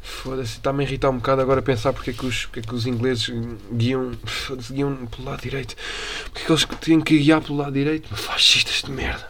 Foda-se, 0.06 0.58
está-me 0.58 0.84
a 0.84 0.86
irritar 0.86 1.10
um 1.10 1.16
bocado 1.16 1.42
agora 1.42 1.60
pensar 1.60 1.92
porque 1.92 2.10
é 2.10 2.12
que 2.12 2.24
os, 2.24 2.46
porque 2.46 2.60
é 2.60 2.62
que 2.62 2.72
os 2.72 2.86
ingleses 2.86 3.28
guiam, 3.72 4.12
guiam 4.70 4.94
pelo 5.06 5.28
lado 5.28 5.42
direito. 5.42 5.74
Porque 6.26 6.42
é 6.42 6.46
que 6.46 6.52
eles 6.52 6.64
têm 6.80 7.00
que 7.00 7.18
guiar 7.18 7.40
pelo 7.40 7.58
lado 7.58 7.72
direito? 7.72 8.14
Fascistas 8.14 8.82
de 8.82 8.92
merda. 8.92 9.26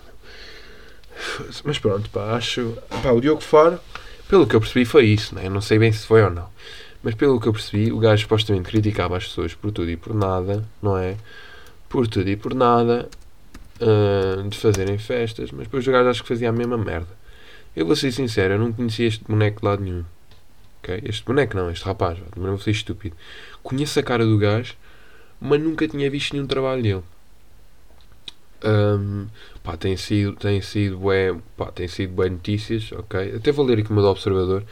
Mas 1.65 1.79
pronto, 1.79 2.11
pá, 2.11 2.37
acho. 2.37 2.77
Pá, 3.03 3.11
o 3.11 3.23
Diogo 3.23 3.41
Faro, 3.41 3.81
pelo 4.29 4.47
que 4.47 4.55
eu 4.55 4.61
percebi, 4.61 4.85
foi 4.85 5.07
isso, 5.07 5.35
né? 5.35 5.47
Eu 5.47 5.51
não 5.51 5.63
sei 5.63 5.79
bem 5.79 5.91
se 5.91 6.07
foi 6.07 6.23
ou 6.23 6.31
não. 6.31 6.49
Mas 7.03 7.15
pelo 7.15 7.41
que 7.41 7.47
eu 7.47 7.55
percebi, 7.55 7.91
o 7.91 7.99
gajo 7.99 8.23
supostamente 8.23 8.69
criticava 8.69 9.17
as 9.17 9.25
pessoas 9.25 9.55
por 9.55 9.71
tudo 9.71 9.91
e 9.91 9.97
por 9.97 10.15
nada, 10.15 10.63
não 10.83 10.99
é? 10.99 11.17
Por 11.89 12.07
tudo 12.09 12.29
e 12.29 12.37
por 12.37 12.55
nada 12.55 13.09
uh, 13.81 14.49
de 14.49 14.57
fazerem 14.59 14.99
festas, 14.99 15.51
mas 15.53 15.65
depois 15.65 15.87
o 15.87 15.93
gajo 15.93 16.09
acho 16.09 16.23
que 16.23 16.29
fazia 16.29 16.49
a 16.49 16.53
mesma 16.53 16.77
merda. 16.77 17.09
Eu 17.75 17.87
vou 17.87 17.95
ser 17.95 18.11
sincero, 18.13 18.55
eu 18.55 18.59
não 18.59 18.73
conhecia 18.73 19.07
este 19.07 19.25
boneco 19.25 19.61
de 19.61 19.67
lado 19.67 19.83
nenhum. 19.83 20.05
Okay? 20.83 21.03
Este 21.05 21.25
boneco 21.25 21.57
não, 21.57 21.71
este 21.71 21.85
rapaz, 21.85 22.19
não 22.37 22.49
vou 22.49 22.59
ser 22.59 22.71
estúpido. 22.71 23.17
Conheço 23.63 23.99
a 23.99 24.03
cara 24.03 24.25
do 24.25 24.39
gajo, 24.39 24.75
mas 25.41 25.61
nunca 25.61 25.87
tinha 25.87 26.11
visto 26.11 26.33
nenhum 26.33 26.47
trabalho 26.47 26.83
dele. 26.83 27.03
Um, 28.65 29.27
pá, 29.63 29.77
tem 29.77 29.97
sido, 29.97 30.33
tem 30.37 30.61
sido 30.63 30.99
bué, 30.99 31.37
pá, 31.57 31.67
tem 31.71 31.87
sido 31.87 32.15
bué 32.15 32.31
notícias, 32.31 32.91
ok? 32.93 33.37
Até 33.37 33.53
vou 33.53 33.67
ler 33.67 33.79
aqui 33.81 33.91
uma 33.91 34.01
do 34.01 34.09
Observador. 34.09 34.65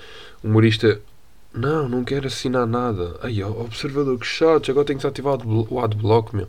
Humorista, 0.42 1.00
não, 1.52 1.88
não 1.88 2.04
quero 2.04 2.26
assinar 2.26 2.66
nada. 2.66 3.18
Ai, 3.22 3.42
Observador, 3.42 4.18
que 4.18 4.26
chatos, 4.26 4.70
agora 4.70 4.86
tenho 4.86 4.98
que 4.98 5.02
desativar 5.02 5.38
o 5.46 5.80
adblock, 5.80 6.34
meu. 6.34 6.48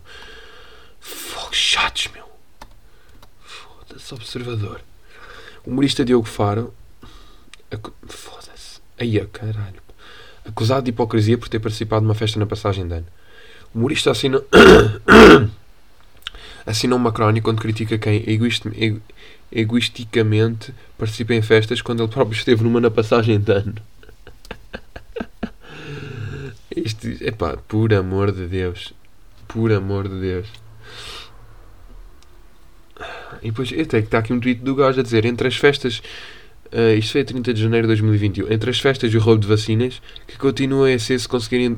Chatos, 1.52 2.10
meu. 2.14 2.26
Foda-se, 3.42 4.14
observador. 4.14 4.82
Humorista 5.66 6.06
Diogo 6.06 6.28
Faro. 6.28 6.74
Acu... 7.72 7.94
Foda-se. 8.08 8.80
Aí, 9.00 9.20
caralho. 9.28 9.82
Acusado 10.46 10.84
de 10.84 10.92
hipocrisia 10.92 11.38
por 11.38 11.50
ter 11.50 11.60
participado 11.60 12.02
de 12.02 12.08
uma 12.08 12.16
festa 12.16 12.40
na 12.40 12.46
passagem 12.46 12.88
de 12.88 12.94
ano. 12.94 13.08
Humorista 13.74 14.12
assinou. 14.12 14.46
assinou 16.66 16.98
uma 16.98 17.12
crónica 17.12 17.50
onde 17.50 17.62
critica 17.62 17.98
quem 17.98 18.24
egoisticamente 19.52 20.74
participa 20.98 21.34
em 21.34 21.42
festas 21.42 21.82
quando 21.82 22.04
ele 22.04 22.12
próprio 22.12 22.38
esteve 22.38 22.64
numa 22.64 22.80
na 22.80 22.92
passagem 22.92 23.40
de 23.40 23.52
ano. 23.52 23.76
Isto, 26.76 27.08
epá, 27.22 27.58
por 27.68 27.94
amor 27.94 28.32
de 28.32 28.48
Deus. 28.48 28.94
Por 29.48 29.72
amor 29.72 30.08
de 30.08 30.20
Deus. 30.20 30.48
E 33.42 33.50
depois, 33.50 33.72
até 33.72 34.00
que 34.02 34.08
está 34.08 34.20
aqui 34.20 34.34
um 34.34 34.40
tweet 34.40 34.62
do 34.62 34.76
gajo 34.76 35.00
a 35.00 35.04
dizer: 35.04 35.26
entre 35.26 35.48
as 35.48 35.56
festas, 35.56 36.02
uh, 36.72 36.98
isto 36.98 37.14
foi 37.14 37.22
a 37.22 37.26
30 37.26 37.54
de 37.54 37.62
janeiro 37.62 37.88
de 37.88 37.96
2021, 37.96 38.52
entre 38.52 38.70
as 38.70 38.80
festas 38.80 39.14
e 39.14 39.18
o 39.18 39.20
roubo 39.20 39.42
de 39.42 39.48
vacinas, 39.48 40.02
que 40.28 40.38
continuem 40.38 40.96
a 40.96 41.00
ser 41.00 41.20
se 41.20 41.28
conseguirem, 41.28 41.76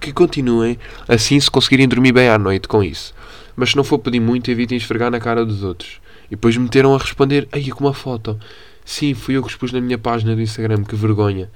que 0.00 0.12
continuem 0.12 0.78
assim 1.08 1.38
se 1.40 1.50
conseguirem 1.50 1.88
dormir 1.88 2.12
bem 2.12 2.28
à 2.28 2.38
noite 2.38 2.68
com 2.68 2.82
isso. 2.82 3.14
Mas 3.56 3.70
se 3.70 3.76
não 3.76 3.84
for 3.84 3.98
pedir 3.98 4.20
muito, 4.20 4.50
evitem 4.50 4.78
esfregar 4.78 5.10
na 5.10 5.20
cara 5.20 5.44
dos 5.44 5.62
outros. 5.62 6.00
E 6.26 6.30
depois 6.30 6.56
meteram 6.56 6.94
a 6.94 6.98
responder: 6.98 7.48
Ai, 7.52 7.64
com 7.70 7.84
uma 7.84 7.94
foto. 7.94 8.38
Sim, 8.84 9.14
fui 9.14 9.36
eu 9.36 9.42
que 9.42 9.50
expus 9.50 9.72
na 9.72 9.80
minha 9.80 9.98
página 9.98 10.34
do 10.34 10.40
Instagram, 10.40 10.84
que 10.84 10.96
vergonha. 10.96 11.50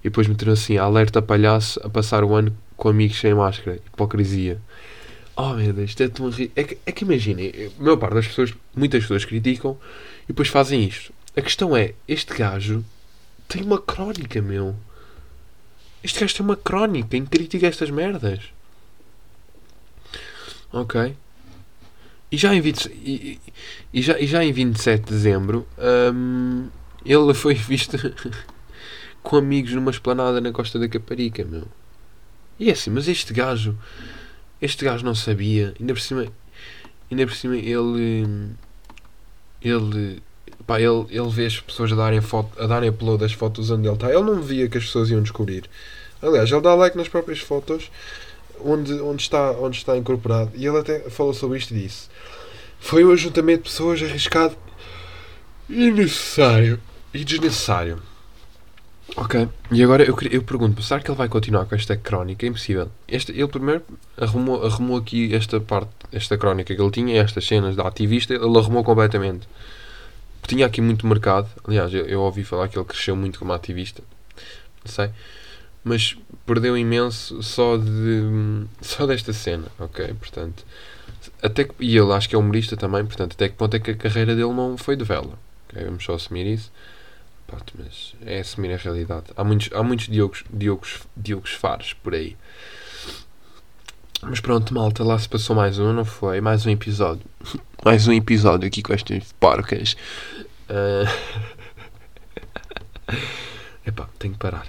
E 0.00 0.04
depois 0.04 0.26
meteram 0.26 0.52
assim: 0.52 0.78
alerta 0.78 1.20
palhaço 1.20 1.80
a 1.84 1.88
passar 1.88 2.24
o 2.24 2.34
ano 2.34 2.56
com 2.76 2.88
amigos 2.88 3.20
sem 3.20 3.34
máscara. 3.34 3.78
Hipocrisia. 3.86 4.60
Oh 5.36 5.54
meu 5.54 5.72
Deus, 5.72 5.90
isto 5.90 6.02
é 6.02 6.08
tão 6.08 6.28
ri... 6.28 6.52
É 6.54 6.62
que, 6.62 6.78
é 6.84 6.92
que 6.92 7.04
imaginem, 7.04 7.50
a 7.78 7.82
maior 7.82 7.96
parte 7.96 8.14
das 8.14 8.26
pessoas, 8.26 8.52
muitas 8.74 9.02
pessoas 9.02 9.24
criticam 9.24 9.78
e 10.24 10.28
depois 10.28 10.48
fazem 10.48 10.84
isto. 10.84 11.12
A 11.36 11.40
questão 11.40 11.76
é, 11.76 11.94
este 12.06 12.34
gajo 12.34 12.84
tem 13.48 13.62
uma 13.62 13.80
crónica, 13.80 14.42
meu. 14.42 14.76
Este 16.04 16.20
gajo 16.20 16.34
tem 16.34 16.44
uma 16.44 16.56
crónica 16.56 17.16
em 17.16 17.24
que 17.24 17.30
critica 17.30 17.66
estas 17.66 17.90
merdas. 17.90 18.40
Ok. 20.72 21.14
E 22.30 22.36
já 22.36 22.54
em, 22.54 22.60
20, 22.60 22.86
e, 22.88 23.40
e, 23.92 24.02
já, 24.02 24.18
e 24.18 24.26
já 24.26 24.44
em 24.44 24.52
27 24.52 25.04
de 25.04 25.10
dezembro, 25.10 25.66
hum, 26.14 26.68
ele 27.04 27.34
foi 27.34 27.54
visto 27.56 27.96
com 29.22 29.36
amigos 29.36 29.72
numa 29.72 29.90
esplanada 29.90 30.40
na 30.40 30.50
costa 30.50 30.78
da 30.78 30.88
Caparica, 30.88 31.44
meu. 31.44 31.68
E 32.58 32.68
é 32.70 32.72
assim, 32.72 32.90
mas 32.90 33.08
este 33.08 33.32
gajo 33.32 33.76
este 34.62 34.84
gajo 34.84 35.04
não 35.04 35.14
sabia, 35.14 35.74
ainda 35.78 35.92
por 35.92 36.00
cima, 36.00 36.26
ainda 37.10 37.26
por 37.26 37.34
cima 37.34 37.56
ele. 37.56 38.50
Ele. 39.60 40.22
Pá, 40.64 40.80
ele, 40.80 41.04
ele 41.10 41.28
vê 41.28 41.46
as 41.46 41.58
pessoas 41.58 41.92
a 41.92 41.96
darem, 41.96 42.20
foto, 42.20 42.62
a 42.62 42.68
darem 42.68 42.88
upload 42.88 43.20
das 43.20 43.32
fotos 43.32 43.68
onde 43.70 43.88
ele 43.88 43.94
está. 43.94 44.08
Ele 44.08 44.22
não 44.22 44.40
via 44.40 44.68
que 44.68 44.78
as 44.78 44.84
pessoas 44.84 45.10
iam 45.10 45.20
descobrir. 45.20 45.68
Aliás, 46.22 46.48
ele 46.52 46.60
dá 46.60 46.72
like 46.76 46.96
nas 46.96 47.08
próprias 47.08 47.40
fotos 47.40 47.90
onde, 48.60 48.92
onde, 49.00 49.22
está, 49.22 49.50
onde 49.50 49.76
está 49.76 49.96
incorporado. 49.96 50.52
E 50.54 50.64
ele 50.64 50.78
até 50.78 51.00
falou 51.10 51.34
sobre 51.34 51.58
isto 51.58 51.74
e 51.74 51.82
disse: 51.82 52.08
Foi 52.78 53.04
um 53.04 53.10
ajuntamento 53.10 53.64
de 53.64 53.70
pessoas 53.70 54.00
arriscado 54.00 54.56
e 55.68 55.90
necessário 55.90 56.80
e 57.12 57.24
desnecessário. 57.24 58.00
Ok. 59.16 59.48
E 59.70 59.82
agora 59.82 60.04
eu, 60.04 60.16
eu 60.30 60.42
pergunto, 60.42 60.82
será 60.82 61.00
que 61.00 61.10
ele 61.10 61.18
vai 61.18 61.28
continuar 61.28 61.66
com 61.66 61.74
esta 61.74 61.96
crónica? 61.96 62.46
É 62.46 62.48
impossível. 62.48 62.90
Este, 63.06 63.32
ele 63.32 63.48
primeiro 63.48 63.82
arrumou, 64.16 64.64
arrumou 64.64 64.96
aqui 64.96 65.34
esta 65.34 65.60
parte, 65.60 65.90
esta 66.10 66.38
crónica 66.38 66.74
que 66.74 66.80
ele 66.80 66.90
tinha, 66.90 67.20
estas 67.20 67.46
cenas 67.46 67.76
da 67.76 67.86
ativista, 67.86 68.32
ele 68.32 68.58
arrumou 68.58 68.82
completamente. 68.82 69.46
Tinha 70.46 70.66
aqui 70.66 70.80
muito 70.80 71.06
mercado. 71.06 71.48
Aliás, 71.64 71.92
eu, 71.92 72.06
eu 72.06 72.20
ouvi 72.20 72.42
falar 72.42 72.68
que 72.68 72.78
ele 72.78 72.86
cresceu 72.86 73.14
muito 73.14 73.38
como 73.38 73.52
ativista. 73.52 74.02
Não 74.84 74.90
sei. 74.92 75.10
Mas 75.84 76.16
perdeu 76.46 76.76
imenso 76.76 77.42
só 77.42 77.76
de 77.76 78.66
só 78.80 79.06
desta 79.06 79.32
cena, 79.32 79.66
ok? 79.78 80.14
Portanto, 80.14 80.64
até 81.42 81.64
que, 81.64 81.74
e 81.80 81.96
ele 81.96 82.12
acho 82.12 82.28
que 82.28 82.34
é 82.34 82.38
humorista 82.38 82.76
também, 82.76 83.04
portanto, 83.04 83.34
até 83.34 83.48
que 83.48 83.56
ponto 83.56 83.76
é 83.76 83.78
que 83.78 83.90
a 83.90 83.96
carreira 83.96 84.34
dele 84.34 84.52
não 84.52 84.76
foi 84.76 84.96
de 84.96 85.04
vela. 85.04 85.38
Okay? 85.68 85.84
Vamos 85.84 86.04
só 86.04 86.14
assumir 86.14 86.46
isso. 86.46 86.70
Pronto, 87.52 87.74
mas 87.78 88.14
é 88.24 88.40
assumir 88.40 88.72
a 88.72 88.78
realidade. 88.78 89.26
Há 89.36 89.44
muitos, 89.44 89.68
há 89.74 89.82
muitos 89.82 90.08
Diogos, 90.08 90.42
Diogos, 90.50 91.00
Diogos 91.14 91.52
Fares 91.52 91.92
por 91.92 92.14
aí. 92.14 92.34
Mas 94.22 94.40
pronto, 94.40 94.72
malta, 94.72 95.04
lá 95.04 95.18
se 95.18 95.28
passou 95.28 95.54
mais 95.54 95.78
um, 95.78 95.92
não 95.92 96.06
foi? 96.06 96.40
Mais 96.40 96.64
um 96.64 96.70
episódio. 96.70 97.26
mais 97.84 98.08
um 98.08 98.12
episódio 98.14 98.66
aqui 98.66 98.82
com 98.82 98.94
estas 98.94 99.34
porcas. 99.34 99.98
Uh... 100.70 101.06
Epá, 103.86 104.08
tenho 104.18 104.32
que 104.32 104.40
parar. 104.40 104.66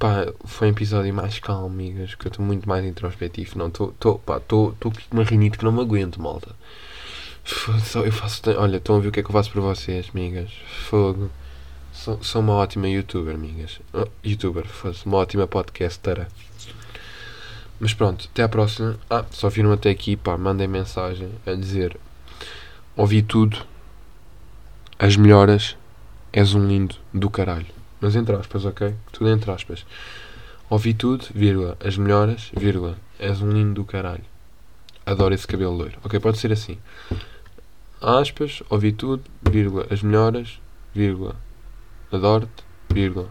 Pá, 0.00 0.26
foi 0.44 0.66
um 0.66 0.70
episódio 0.72 1.14
mais 1.14 1.38
calmo, 1.38 1.66
amigas, 1.66 2.16
que 2.16 2.26
eu 2.26 2.30
estou 2.30 2.44
muito 2.44 2.68
mais 2.68 2.84
introspectivo. 2.84 3.56
Não, 3.56 3.68
estou 3.68 4.18
com 4.18 4.92
uma 5.12 5.22
rinite 5.22 5.56
que 5.56 5.64
não 5.64 5.70
me 5.70 5.82
aguento, 5.82 6.20
malta. 6.20 6.56
Eu 7.94 8.12
faço. 8.12 8.42
Olha, 8.58 8.78
estão 8.78 8.96
a 8.96 8.98
ver 8.98 9.08
o 9.08 9.12
que 9.12 9.20
é 9.20 9.22
que 9.22 9.28
eu 9.28 9.32
faço 9.32 9.52
para 9.52 9.60
vocês, 9.60 10.10
amigas. 10.12 10.50
Fogo. 10.88 11.30
Sou, 11.98 12.40
uma 12.40 12.52
ótima 12.52 12.88
youtuber, 12.88 13.34
amigas. 13.34 13.80
Oh, 13.92 14.06
youtuber, 14.24 14.64
fosse 14.64 15.04
uma 15.04 15.16
ótima 15.16 15.48
podcaster. 15.48 16.28
Mas 17.80 17.92
pronto, 17.92 18.28
até 18.32 18.44
à 18.44 18.48
próxima. 18.48 18.96
Ah, 19.10 19.24
só 19.32 19.48
viram 19.48 19.72
até 19.72 19.90
aqui, 19.90 20.16
pá, 20.16 20.38
mandem 20.38 20.68
mensagem 20.68 21.28
a 21.44 21.54
dizer: 21.54 21.98
Ouvi 22.96 23.20
tudo, 23.20 23.66
as 24.96 25.16
melhoras, 25.16 25.76
és 26.32 26.54
um 26.54 26.68
lindo 26.68 26.94
do 27.12 27.28
caralho. 27.28 27.66
Mas 28.00 28.14
entre 28.14 28.36
aspas, 28.36 28.64
ok? 28.64 28.94
Tudo 29.10 29.30
entre 29.30 29.50
aspas. 29.50 29.84
Ouvi 30.70 30.94
tudo, 30.94 31.26
vírgula, 31.34 31.76
as 31.84 31.98
melhoras, 31.98 32.52
vírgula, 32.56 32.96
és 33.18 33.42
um 33.42 33.50
lindo 33.50 33.74
do 33.74 33.84
caralho. 33.84 34.24
Adoro 35.04 35.34
esse 35.34 35.48
cabelo 35.48 35.76
loiro. 35.76 35.98
Ok, 36.04 36.20
pode 36.20 36.38
ser 36.38 36.52
assim. 36.52 36.78
Aspas, 38.00 38.62
ouvi 38.70 38.92
tudo, 38.92 39.24
vírgula, 39.42 39.84
as 39.90 40.00
melhoras, 40.00 40.60
vírgula, 40.94 41.34
adoro-te, 42.12 42.64
vírgula. 42.92 43.28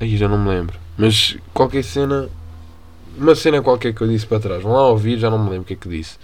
Aí 0.00 0.16
já 0.16 0.28
não 0.28 0.38
me 0.38 0.48
lembro. 0.48 0.78
Mas 0.96 1.36
qualquer 1.52 1.82
cena. 1.82 2.28
Uma 3.16 3.34
cena 3.34 3.62
qualquer 3.62 3.94
que 3.94 4.00
eu 4.02 4.08
disse 4.08 4.26
para 4.26 4.40
trás. 4.40 4.62
Vão 4.62 4.72
lá 4.72 4.88
ouvir, 4.88 5.18
já 5.18 5.30
não 5.30 5.38
me 5.38 5.50
lembro 5.50 5.62
o 5.62 5.64
que 5.64 5.74
é 5.74 5.76
que 5.76 5.88
disse. 5.88 6.18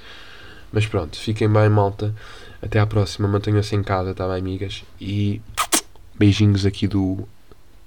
Mas 0.72 0.86
pronto, 0.86 1.16
fiquem 1.16 1.48
bem, 1.48 1.68
malta. 1.68 2.14
Até 2.60 2.78
à 2.78 2.86
próxima. 2.86 3.28
Mantenham-se 3.28 3.74
em 3.74 3.82
casa, 3.82 4.14
tá 4.14 4.26
bem, 4.28 4.38
amigas? 4.38 4.84
E 5.00 5.40
beijinhos 6.14 6.66
aqui 6.66 6.86
do 6.86 7.26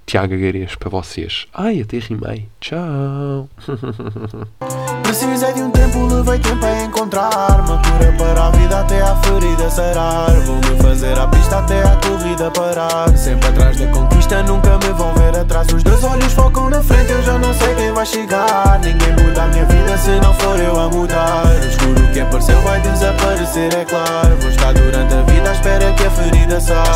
Tiago 0.06 0.34
Agarês 0.34 0.74
para 0.74 0.90
vocês. 0.90 1.46
Ai, 1.52 1.80
até 1.80 1.98
rimei. 1.98 2.48
Tchau. 2.60 3.48
Precisei 5.14 5.52
de 5.52 5.62
um 5.62 5.70
tempo, 5.70 6.06
levei 6.06 6.40
tempo 6.40 6.66
a 6.66 6.82
encontrar-me. 6.82 7.68
Cura 7.68 8.12
para 8.18 8.48
a 8.48 8.50
vida 8.50 8.80
até 8.80 9.00
a 9.00 9.14
ferida 9.14 9.70
sarar. 9.70 10.32
Vou-me 10.40 10.82
fazer 10.82 11.16
a 11.16 11.28
pista 11.28 11.58
até 11.58 11.82
a 11.82 11.96
corrida 12.02 12.50
parar. 12.50 13.16
Sempre 13.16 13.48
atrás 13.48 13.76
da 13.76 13.86
conquista, 13.86 14.42
nunca 14.42 14.76
me 14.78 14.92
vão 14.92 15.14
ver 15.14 15.38
atrás. 15.38 15.68
Os 15.72 15.84
dois 15.84 16.02
olhos 16.02 16.32
focam 16.32 16.68
na 16.68 16.82
frente, 16.82 17.12
eu 17.12 17.22
já 17.22 17.38
não 17.38 17.54
sei 17.54 17.76
quem 17.76 17.92
vai 17.92 18.04
chegar. 18.04 18.80
Ninguém 18.82 19.12
muda 19.12 19.44
a 19.44 19.46
minha 19.46 19.64
vida 19.66 19.96
se 19.98 20.10
não 20.20 20.34
for 20.34 20.58
eu 20.58 20.80
a 20.80 20.88
mudar. 20.88 21.44
O 21.62 21.64
escuro 21.64 22.12
que 22.12 22.18
apareceu 22.18 22.60
vai 22.62 22.80
desaparecer, 22.80 23.72
é 23.72 23.84
claro. 23.84 24.36
Vou 24.40 24.50
estar 24.50 24.74
durante 24.74 25.14
a 25.14 25.22
vida 25.22 25.48
à 25.48 25.52
espera 25.52 25.92
que 25.92 26.06
a 26.06 26.10
ferida 26.10 26.60
saia. 26.60 26.94